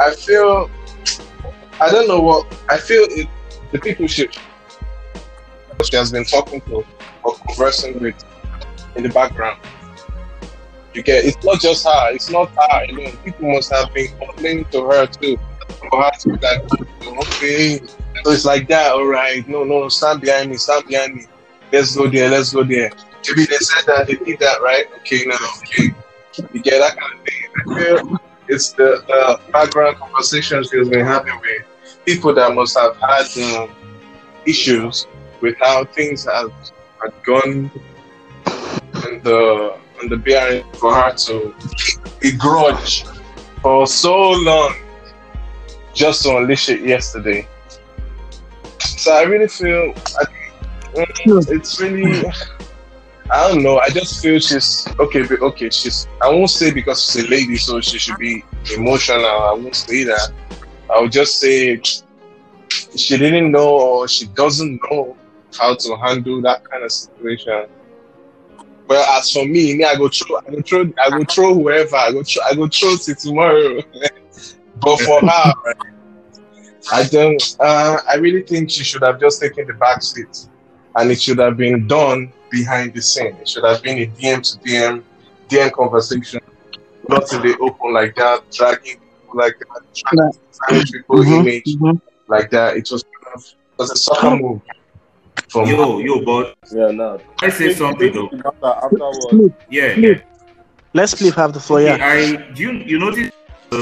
I 0.00 0.14
feel 0.14 0.70
I 1.80 1.90
don't 1.90 2.08
know 2.08 2.20
what 2.20 2.46
I 2.68 2.76
feel 2.78 3.04
it, 3.10 3.28
the 3.72 3.78
people 3.78 4.06
should 4.06 4.36
she 5.84 5.96
has 5.96 6.10
been 6.10 6.24
talking 6.24 6.60
to 6.62 6.84
or 7.22 7.34
conversing 7.46 7.98
with 8.00 8.16
in 8.96 9.02
the 9.04 9.08
background. 9.10 9.60
You 10.92 11.02
get 11.02 11.24
it's 11.24 11.42
not 11.44 11.60
just 11.60 11.84
her, 11.86 12.12
it's 12.12 12.30
not 12.30 12.50
her 12.50 12.84
alone. 12.90 13.16
People 13.24 13.52
must 13.52 13.70
have 13.72 13.92
been 13.94 14.08
complaining 14.18 14.64
to 14.72 14.82
her 14.88 15.06
too. 15.06 15.38
For 15.90 16.02
her 16.02 16.10
to 16.20 16.28
be 16.30 16.36
like, 16.46 16.62
oh, 17.04 17.18
okay, 17.22 17.80
so 18.24 18.30
it's 18.30 18.44
like 18.44 18.68
that, 18.68 18.92
all 18.92 19.06
right. 19.06 19.46
No, 19.48 19.64
no, 19.64 19.88
stand 19.88 20.20
behind 20.20 20.50
me, 20.50 20.56
stand 20.56 20.86
behind 20.86 21.14
me. 21.14 21.26
Let's 21.72 21.96
go 21.96 22.08
there, 22.08 22.30
let's 22.30 22.52
go 22.52 22.64
there. 22.64 22.90
Maybe 23.28 23.46
they 23.46 23.56
said 23.56 23.84
that, 23.86 24.06
they 24.06 24.14
did 24.14 24.38
that, 24.40 24.60
right? 24.62 24.86
Okay, 24.98 25.24
now, 25.26 25.36
okay. 25.58 25.94
You 26.52 26.62
get 26.62 26.78
that 26.78 26.96
kind 26.96 27.18
of 27.18 28.06
thing. 28.06 28.18
It's 28.48 28.72
the, 28.72 29.04
the 29.06 29.40
background 29.52 29.96
conversations 29.96 30.72
we've 30.72 30.90
been 30.90 31.04
having 31.04 31.38
with 31.40 31.66
people 32.06 32.32
that 32.34 32.54
must 32.54 32.78
have 32.78 32.96
had 32.96 33.26
um, 33.56 33.70
issues 34.46 35.06
with 35.40 35.56
how 35.60 35.84
things 35.84 36.24
have, 36.24 36.50
have 37.02 37.22
gone 37.22 37.70
in 39.06 39.22
the 39.22 39.78
in 40.02 40.08
the 40.08 40.16
BRN 40.16 40.76
for 40.76 40.94
her 40.94 41.12
to 41.12 41.54
keep 41.76 41.98
a 42.22 42.36
grudge 42.36 43.04
for 43.62 43.86
so 43.86 44.30
long 44.30 44.74
just 45.92 46.22
to 46.22 46.36
unleash 46.36 46.68
it 46.68 46.80
yesterday. 46.82 47.46
So 48.98 49.12
I 49.12 49.22
really 49.22 49.46
feel 49.46 49.94
I, 50.18 50.24
it's 50.96 51.80
really 51.80 52.24
I 53.30 53.48
don't 53.48 53.62
know. 53.62 53.78
I 53.78 53.90
just 53.90 54.22
feel 54.22 54.40
she's 54.40 54.88
okay. 54.98 55.22
Okay, 55.22 55.70
she's. 55.70 56.08
I 56.20 56.28
won't 56.30 56.50
say 56.50 56.72
because 56.72 57.04
she's 57.04 57.24
a 57.24 57.28
lady, 57.28 57.56
so 57.56 57.80
she 57.80 57.98
should 57.98 58.16
be 58.16 58.42
emotional. 58.74 59.24
I 59.24 59.52
won't 59.52 59.76
say 59.76 60.04
that. 60.04 60.32
I'll 60.90 61.08
just 61.08 61.38
say 61.38 61.80
she 62.96 63.18
didn't 63.18 63.52
know 63.52 63.68
or 63.68 64.08
she 64.08 64.26
doesn't 64.26 64.80
know 64.90 65.16
how 65.56 65.74
to 65.74 65.96
handle 65.98 66.40
that 66.42 66.68
kind 66.68 66.82
of 66.82 66.90
situation. 66.90 67.66
Well, 68.88 69.18
as 69.18 69.30
for 69.30 69.44
me, 69.44 69.76
me, 69.76 69.84
I 69.84 69.94
go 69.96 70.08
throw, 70.08 70.38
I 70.38 70.50
go 70.50 70.62
throw, 70.62 70.92
I 70.98 71.10
go 71.10 71.24
throw 71.24 71.54
whoever, 71.54 71.96
I 71.96 72.10
go, 72.10 72.22
throw, 72.22 72.42
I 72.50 72.54
go 72.54 72.66
throw 72.68 72.96
till 72.96 73.14
tomorrow. 73.14 73.82
but 74.80 74.96
for 75.00 75.20
her, 75.20 75.52
I 76.92 77.04
don't. 77.04 77.42
Uh, 77.60 77.98
I 78.08 78.16
really 78.16 78.42
think 78.42 78.70
she 78.70 78.84
should 78.84 79.02
have 79.02 79.20
just 79.20 79.40
taken 79.40 79.66
the 79.66 79.74
back 79.74 80.02
seat, 80.02 80.46
and 80.96 81.10
it 81.10 81.20
should 81.20 81.38
have 81.38 81.56
been 81.56 81.86
done 81.86 82.32
behind 82.50 82.94
the 82.94 83.02
scene. 83.02 83.36
It 83.36 83.48
should 83.48 83.64
have 83.64 83.82
been 83.82 83.98
a 83.98 84.06
DM 84.06 84.40
to 84.42 84.58
DM, 84.60 85.04
DM 85.48 85.72
conversation, 85.72 86.40
not 87.08 87.30
in 87.32 87.42
the 87.42 87.56
open 87.60 87.92
like 87.92 88.14
that, 88.16 88.42
dragging 88.52 88.98
people 89.00 89.34
like 89.34 89.54
that, 89.58 89.82
trying 89.96 90.32
to 90.32 90.38
tarnish 90.66 90.92
people 90.92 91.16
Mhm, 91.18 91.40
image 91.40 91.76
mhm. 91.76 92.00
like 92.28 92.50
that. 92.50 92.76
It 92.76 92.88
was 92.90 93.02
kind 93.04 93.34
of, 93.36 93.42
it 93.44 93.78
was 93.78 93.90
a 93.90 93.96
soccer 93.96 94.36
move. 94.36 94.60
From 95.50 95.66
Yo, 95.68 95.98
yo, 96.00 96.20
but 96.24 96.54
Yeah, 96.72 96.90
no. 96.90 97.18
I 97.40 97.48
say 97.48 97.72
something 97.72 98.12
though. 98.12 98.28
Afterwards, 98.62 99.26
Flip, 99.30 99.52
Yeah, 99.70 99.94
Flip. 99.94 100.18
yeah. 100.18 100.24
Let's 100.94 101.14
flip 101.14 101.34
have 101.36 101.52
the 101.54 101.60
floor. 101.60 101.80
Yeah. 101.80 101.96
I 102.00 102.36
do 102.54 102.62
you 102.64 102.72
you 102.90 102.98
notice 102.98 103.30
uh, 103.72 103.80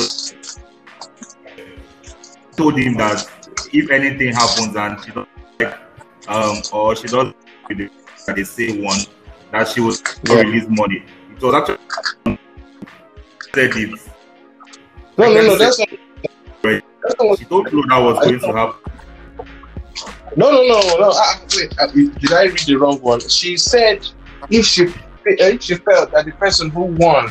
told 2.56 2.78
him 2.78 2.94
that 2.96 3.28
if 3.72 3.90
anything 3.90 4.32
happens 4.32 4.74
and 4.76 5.00
she 5.04 5.10
doesn't 5.10 5.28
like 5.60 5.78
um 6.28 6.56
or 6.72 6.96
she 6.96 7.04
doesn't 7.08 7.36
with 7.68 7.78
the- 7.78 7.90
they 8.34 8.44
say 8.44 8.80
one 8.82 8.98
that 9.52 9.68
she 9.68 9.80
will 9.80 9.94
Yeah. 10.24 10.40
release 10.40 10.66
money. 10.68 11.04
It 11.36 11.42
was 11.42 11.54
actually 11.54 12.38
said 13.54 13.76
it. 13.76 14.00
no, 15.18 15.32
no, 15.32 15.42
no. 15.42 15.58
That's 15.58 15.78
not. 15.78 15.88
Right. 16.62 16.82
That's 17.02 17.14
not 17.18 17.28
what 17.28 17.38
She 17.38 17.44
told 17.44 17.68
Flo 17.68 17.82
that 17.88 17.98
was 17.98 18.18
going 18.24 18.40
to 18.40 18.52
happen. 18.52 18.80
No, 20.36 20.50
no, 20.50 20.62
no, 20.62 20.80
no. 20.98 21.10
Ah, 21.14 21.40
wait, 21.56 21.74
ah, 21.80 21.86
did 21.86 22.32
I 22.32 22.44
read 22.46 22.58
the 22.66 22.76
wrong 22.76 22.98
one? 23.00 23.20
She 23.20 23.56
said 23.56 24.06
if 24.50 24.66
she 24.66 24.92
if 25.24 25.62
she 25.62 25.74
felt 25.76 26.12
that 26.12 26.24
the 26.26 26.32
person 26.32 26.70
who 26.70 26.82
won 26.82 27.30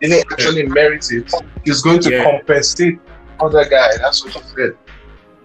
didn't 0.00 0.24
actually 0.32 0.66
merit 0.66 1.06
it, 1.10 1.30
is 1.64 1.82
going 1.82 2.00
to 2.00 2.10
Yeah. 2.10 2.24
compensate 2.24 2.98
other 3.40 3.64
guy. 3.68 3.96
That's 3.98 4.24
what 4.24 4.32
she 4.34 4.40
said. 4.54 4.76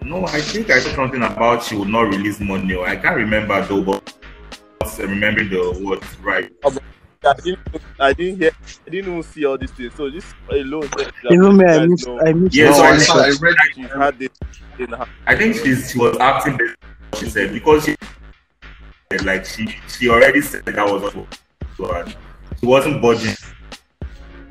No, 0.03 0.25
I 0.25 0.41
think 0.41 0.69
I 0.69 0.79
said 0.79 0.95
something 0.95 1.21
about 1.21 1.63
she 1.63 1.75
would 1.75 1.89
not 1.89 2.09
release 2.09 2.39
money. 2.39 2.77
I 2.79 2.95
can't 2.95 3.15
remember 3.15 3.63
though, 3.65 3.83
but 3.83 4.13
remembering 4.97 5.49
the 5.49 5.79
word 5.83 6.03
right. 6.21 6.51
I 7.23 7.33
didn't, 7.35 7.59
I 7.99 8.13
didn't 8.13 8.39
hear, 8.39 8.51
I 8.87 8.89
didn't 8.89 9.11
even 9.11 9.23
see 9.23 9.45
all 9.45 9.57
these 9.57 9.69
things. 9.71 9.93
So 9.93 10.09
this 10.09 10.33
alone, 10.49 10.89
said 10.97 11.11
that 11.23 11.31
Even 11.31 11.57
me, 11.57 11.63
you 11.65 11.69
I 11.69 11.77
guys 11.77 11.89
missed. 11.89 12.07
know 12.07 12.19
I 12.19 12.33
missed. 12.33 12.55
Yeah, 12.55 12.65
no, 12.69 12.73
so 12.73 12.83
I, 12.83 12.89
I 12.89 12.97
saw, 12.97 13.19
I 13.19 13.27
read 13.27 13.55
it. 13.59 13.75
she's 13.75 13.91
had 13.91 14.19
this 14.19 14.29
in 14.79 14.87
her. 14.87 15.07
I 15.27 15.35
think 15.35 15.55
she's, 15.55 15.91
she 15.91 15.99
was 15.99 16.17
acting 16.17 16.57
based 16.57 16.75
on 16.81 16.89
what 17.11 17.19
she 17.19 17.29
said 17.29 17.53
because 17.53 17.85
she 17.85 17.95
like 19.23 19.45
she 19.45 19.75
she 19.87 20.09
already 20.09 20.41
said 20.41 20.65
that 20.65 20.85
was 20.85 21.13
what 21.13 21.39
she 21.75 21.81
was. 21.83 22.15
She 22.59 22.65
wasn't 22.65 23.01
budging. 23.01 23.35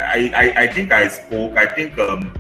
I, 0.01 0.31
I 0.35 0.63
I 0.63 0.67
think 0.69 0.93
I 0.93 1.09
spoke. 1.09 1.57
I 1.57 1.67
think 1.67 1.99
um 1.99 2.33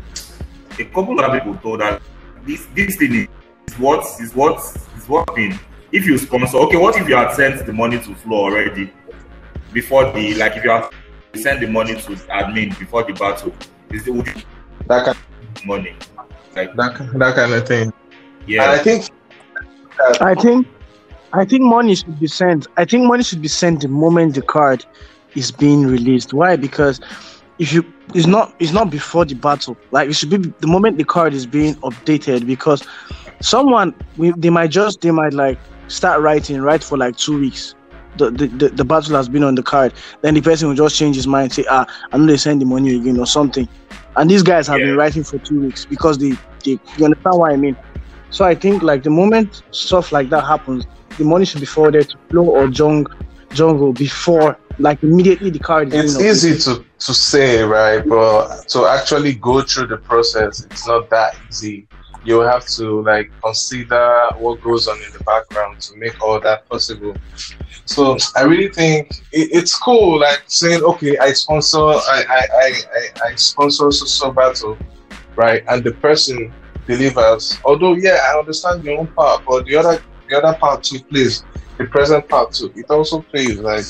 a 0.78 0.84
couple 0.86 1.18
of 1.20 1.32
people 1.32 1.56
told 1.56 1.80
her 1.80 2.00
this 2.44 2.66
this 2.74 2.96
thing 2.96 3.28
is 3.66 3.74
what 3.78 4.04
is 4.20 4.34
what 4.34 4.58
is 4.96 5.08
what 5.08 5.28
working. 5.28 5.58
If 5.92 6.06
you 6.06 6.16
sponsor, 6.18 6.58
okay, 6.58 6.76
what 6.76 6.96
if 6.96 7.08
you 7.08 7.16
had 7.16 7.32
sent 7.32 7.66
the 7.66 7.72
money 7.72 7.98
to 7.98 8.14
Flo 8.14 8.36
already 8.44 8.92
before 9.72 10.12
the 10.12 10.34
like 10.34 10.56
if 10.56 10.64
you 10.64 10.70
have 10.70 10.90
sent 11.34 11.60
the 11.60 11.66
money 11.66 11.94
to 11.94 12.12
admin 12.30 12.78
before 12.78 13.02
the 13.04 13.12
battle, 13.12 13.52
is 13.90 14.06
it 14.06 14.14
would 14.14 14.26
That 14.86 15.04
kind, 15.04 15.18
of 15.56 15.66
money? 15.66 15.94
Like 16.54 16.74
that, 16.76 16.96
that 17.18 17.34
kind 17.34 17.52
of 17.52 17.66
thing. 17.66 17.92
yeah, 18.46 18.62
And 18.62 18.80
I 18.80 18.82
think 18.82 19.10
I 20.20 20.34
think 20.34 20.66
I 21.32 21.44
think 21.44 21.62
money 21.62 21.94
should 21.94 22.18
be 22.18 22.26
sent. 22.26 22.66
I 22.76 22.84
think 22.84 23.06
money 23.06 23.22
should 23.22 23.42
be 23.42 23.48
sent 23.48 23.82
the 23.82 23.88
moment 23.88 24.34
the 24.34 24.42
card 24.42 24.84
is 25.34 25.50
being 25.50 25.86
released. 25.86 26.32
Why? 26.32 26.56
Because 26.56 27.00
if 27.58 27.72
you 27.72 27.82
it's 28.14 28.26
not 28.26 28.54
it's 28.58 28.72
not 28.72 28.90
before 28.90 29.24
the 29.24 29.34
battle. 29.34 29.78
Like 29.90 30.08
it 30.08 30.14
should 30.14 30.30
be 30.30 30.38
the 30.60 30.66
moment 30.66 30.98
the 30.98 31.04
card 31.04 31.34
is 31.34 31.46
being 31.46 31.74
updated 31.76 32.46
because 32.46 32.82
someone 33.40 33.94
we, 34.16 34.32
they 34.38 34.50
might 34.50 34.70
just 34.70 35.00
they 35.00 35.10
might 35.10 35.32
like 35.32 35.58
start 35.88 36.20
writing 36.22 36.60
right 36.60 36.82
for 36.82 36.96
like 36.98 37.16
two 37.16 37.38
weeks. 37.38 37.74
The, 38.16 38.30
the, 38.30 38.48
the, 38.48 38.68
the 38.70 38.84
battle 38.84 39.14
has 39.16 39.28
been 39.28 39.44
on 39.44 39.54
the 39.54 39.62
card. 39.62 39.94
Then 40.22 40.34
the 40.34 40.40
person 40.42 40.68
will 40.68 40.74
just 40.74 40.96
change 40.96 41.16
his 41.16 41.26
mind, 41.28 41.52
say, 41.52 41.64
ah, 41.70 41.86
I'm 42.12 42.22
gonna 42.26 42.38
send 42.38 42.60
the 42.60 42.66
money 42.66 42.96
again 42.96 43.18
or 43.18 43.26
something. 43.26 43.68
And 44.16 44.28
these 44.30 44.42
guys 44.42 44.66
have 44.66 44.82
Yeah. 44.82 44.82
been 44.82 44.96
writing 44.96 45.24
for 45.24 45.38
two 45.48 45.62
weeks 45.62 45.86
because 45.86 46.18
they, 46.18 46.36
they 46.64 46.78
you 46.94 47.04
understand 47.04 47.38
what 47.38 47.52
I 47.52 47.56
mean? 47.56 47.76
So 48.30 48.44
I 48.44 48.54
think 48.54 48.82
like 48.82 49.02
the 49.02 49.10
moment 49.10 49.62
stuff 49.72 50.12
like 50.12 50.28
that 50.30 50.42
happens, 50.44 50.86
the 51.18 51.24
money 51.24 51.44
should 51.44 51.60
be 51.60 51.66
forwarded 51.66 52.08
to 52.08 52.18
Flo 52.30 52.44
or 52.44 52.68
Jung 52.68 53.06
Jungle 53.52 53.92
before 53.92 54.56
like 54.80 55.02
immediately 55.02 55.50
the 55.50 55.58
card 55.58 55.92
is 55.92 56.16
it's 56.16 56.44
easy 56.44 56.58
to, 56.64 56.84
to 56.98 57.14
say, 57.14 57.62
right? 57.62 58.06
But 58.06 58.68
to 58.68 58.86
actually 58.86 59.34
go 59.34 59.62
through 59.62 59.88
the 59.88 59.98
process, 59.98 60.64
it's 60.64 60.86
not 60.86 61.10
that 61.10 61.36
easy. 61.48 61.86
You 62.24 62.40
have 62.40 62.66
to 62.76 63.02
like 63.02 63.30
consider 63.42 64.28
what 64.36 64.60
goes 64.60 64.88
on 64.88 64.96
in 65.02 65.12
the 65.12 65.20
background 65.24 65.80
to 65.82 65.96
make 65.96 66.22
all 66.22 66.40
that 66.40 66.68
possible. 66.68 67.16
So 67.86 68.16
I 68.36 68.42
really 68.42 68.68
think 68.68 69.10
it, 69.32 69.48
it's 69.52 69.76
cool, 69.76 70.20
like 70.20 70.42
saying, 70.46 70.82
okay, 70.82 71.16
I 71.18 71.32
sponsor, 71.32 71.78
I 71.78 72.24
I, 72.28 72.46
I, 72.52 72.72
I, 72.94 73.30
I 73.30 73.34
sponsor 73.36 73.90
so 73.90 74.06
so 74.06 74.30
battle, 74.32 74.78
right? 75.36 75.62
And 75.68 75.82
the 75.82 75.92
person 75.92 76.52
delivers. 76.86 77.58
Although, 77.64 77.94
yeah, 77.94 78.18
I 78.28 78.38
understand 78.38 78.84
your 78.84 78.98
own 78.98 79.06
part, 79.08 79.44
but 79.46 79.64
the 79.64 79.76
other 79.76 80.02
the 80.28 80.36
other 80.36 80.56
part 80.58 80.82
too 80.82 81.00
plays. 81.00 81.44
The 81.78 81.86
present 81.86 82.28
part 82.28 82.52
too, 82.52 82.70
it 82.76 82.90
also 82.90 83.22
plays 83.22 83.58
like 83.58 83.86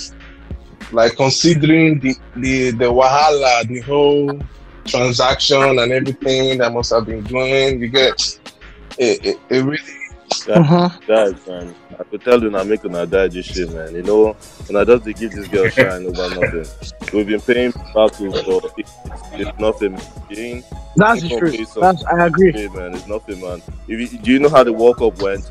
like 0.92 1.16
considering 1.16 1.98
the 2.00 2.14
the 2.36 2.70
the 2.72 2.84
wahala, 2.86 3.66
the 3.66 3.80
whole 3.80 4.40
transaction 4.84 5.78
and 5.78 5.92
everything 5.92 6.58
that 6.58 6.72
must 6.72 6.90
have 6.92 7.06
been 7.06 7.22
going. 7.24 7.80
You 7.80 7.88
get 7.88 8.38
it. 8.98 9.24
It, 9.24 9.38
it 9.48 9.62
really 9.62 10.00
Mhm. 10.30 11.06
Guys, 11.06 11.46
man, 11.46 11.74
I 11.98 12.04
could 12.04 12.22
tell 12.22 12.40
you 12.42 12.50
now, 12.50 12.62
make 12.62 12.84
una 12.84 13.06
die 13.06 13.28
this 13.28 13.46
shit, 13.46 13.70
man. 13.72 13.94
You 13.94 14.02
know, 14.02 14.36
and 14.68 14.78
I 14.78 14.84
just 14.84 15.04
dey 15.04 15.12
give 15.12 15.32
this 15.32 15.48
girl 15.48 15.68
shine 15.68 16.06
over 16.06 16.28
nothing. 16.34 16.66
We've 17.12 17.26
been 17.26 17.40
paying 17.40 17.72
battles 17.94 18.40
for 18.42 18.60
it's, 18.76 18.92
it's 19.32 19.58
nothing. 19.58 19.98
That's 20.96 21.22
the 21.22 21.28
truth. 21.38 21.74
That's 21.74 22.04
I 22.04 22.26
agree. 22.26 22.52
Man, 22.68 22.94
it's 22.94 23.06
nothing, 23.06 23.40
man. 23.40 23.62
If 23.86 24.12
you, 24.12 24.18
do 24.18 24.32
you 24.32 24.38
know 24.40 24.48
how 24.48 24.64
the 24.64 24.72
World 24.72 24.98
Cup 24.98 25.20
went? 25.22 25.48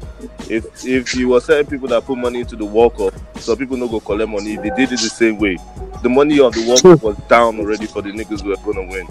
If 0.49 0.85
if 0.85 1.15
you 1.15 1.29
were 1.29 1.39
certain 1.39 1.65
people 1.65 1.87
that 1.89 2.05
put 2.05 2.17
money 2.17 2.41
into 2.41 2.55
the 2.55 2.65
World 2.65 2.97
Cup, 2.97 3.13
some 3.37 3.57
people 3.57 3.77
no 3.77 3.87
go 3.87 3.99
collect 3.99 4.29
money. 4.29 4.57
They 4.57 4.69
did 4.71 4.91
it 4.91 4.99
the 4.99 5.09
same 5.09 5.39
way. 5.39 5.57
The 6.03 6.09
money 6.09 6.39
on 6.39 6.51
the 6.51 6.67
World 6.67 6.81
True. 6.81 6.95
Cup 6.95 7.03
was 7.03 7.17
down 7.27 7.59
already 7.59 7.85
for 7.85 8.01
the 8.01 8.11
niggas 8.11 8.41
who 8.41 8.49
were 8.49 8.57
gonna 8.57 8.87
win. 8.87 9.07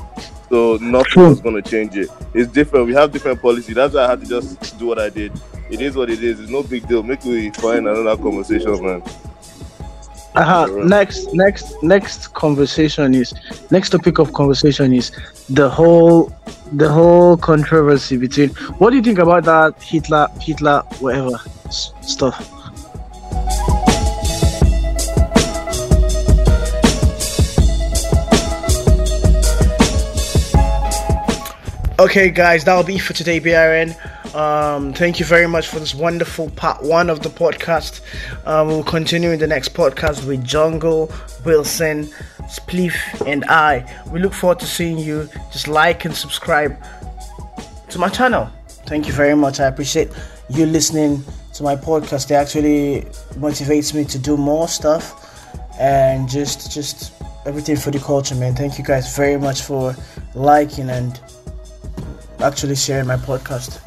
So 0.51 0.77
nothing 0.81 1.13
True. 1.13 1.29
was 1.31 1.41
gonna 1.41 1.63
change 1.63 1.97
it. 1.97 2.11
It's 2.35 2.51
different. 2.53 2.87
We 2.87 2.95
have 2.95 3.11
different 3.11 3.41
policy. 3.41 3.73
That's 3.73 3.95
why 3.95 4.05
I 4.05 4.11
had 4.11 4.21
to 4.21 4.27
just 4.27 4.79
do 4.79 4.87
what 4.87 4.99
I 4.99 5.09
did. 5.09 5.33
It 5.71 5.81
is 5.81 5.97
what 5.97 6.11
it 6.11 6.23
is. 6.23 6.41
It's 6.41 6.51
no 6.51 6.63
big 6.63 6.87
deal. 6.89 7.03
Make 7.03 7.25
we 7.25 7.51
find 7.51 7.87
another 7.89 8.17
conversation, 8.23 8.83
man. 8.85 9.03
Uh-huh. 10.39 10.67
Next, 10.85 11.35
next, 11.35 11.83
next 11.83 12.33
conversation 12.33 13.13
is 13.13 13.35
next 13.73 13.91
topic 13.91 14.21
of 14.21 14.33
conversation 14.33 14.93
is 14.95 15.11
the 15.49 15.69
whole, 15.69 16.33
the 16.73 16.89
whole 16.89 17.37
controversy 17.37 18.17
between. 18.17 18.51
What 18.79 18.91
do 18.91 18.97
you 18.97 19.03
think 19.03 19.19
about 19.19 19.45
that 19.47 19.83
Hitler, 19.83 20.29
Hitler, 20.41 20.83
whatever 21.01 21.39
s- 21.67 21.93
stuff? 22.03 22.39
Okay, 32.01 32.31
guys, 32.31 32.63
that'll 32.65 32.85
be 32.85 32.97
for 32.99 33.13
today, 33.13 33.41
BRN. 33.41 33.97
Um, 34.35 34.93
thank 34.93 35.19
you 35.19 35.25
very 35.25 35.47
much 35.47 35.69
for 35.69 35.79
this 35.79 35.95
wonderful 35.95 36.51
part 36.51 36.83
one 36.83 37.09
of 37.09 37.23
the 37.23 37.31
podcast. 37.31 38.03
Um, 38.47 38.69
we'll 38.69 38.85
continue 38.85 39.31
in 39.31 39.39
the 39.39 39.47
next 39.47 39.73
podcast 39.73 40.27
with 40.27 40.45
Jungle, 40.45 41.11
Wilson, 41.45 42.05
Spliff, 42.43 42.95
and 43.27 43.45
I. 43.47 44.03
We 44.13 44.21
look 44.21 44.35
forward 44.35 44.61
to 44.61 44.67
seeing 44.67 44.99
you. 44.99 45.29
Just 45.51 45.67
like 45.67 46.05
and 46.05 46.15
subscribe 46.15 46.77
to 47.89 47.99
my 47.99 48.09
channel. 48.11 48.51
Thank 48.87 49.07
you 49.07 49.13
very 49.13 49.35
much. 49.35 49.61
I 49.61 49.67
appreciate 49.67 50.11
you 50.51 50.67
listening 50.67 51.25
to 51.55 51.63
my 51.63 51.75
podcast. 51.75 52.31
It 52.31 52.35
actually 52.35 53.03
motivates 53.41 53.95
me 53.95 54.05
to 54.05 54.19
do 54.19 54.37
more 54.37 54.69
stuff 54.69 55.25
and 55.81 56.29
just 56.29 56.71
just 56.71 57.13
everything 57.47 57.77
for 57.77 57.91
the 57.91 57.99
culture, 57.99 58.35
man. 58.35 58.55
Thank 58.55 58.79
you 58.79 58.85
guys 58.85 59.17
very 59.17 59.39
much 59.39 59.63
for 59.63 59.97
liking 60.35 60.91
and 60.91 61.19
actually 62.41 62.77
sharing 62.77 63.07
my 63.07 63.17
podcast. 63.17 63.81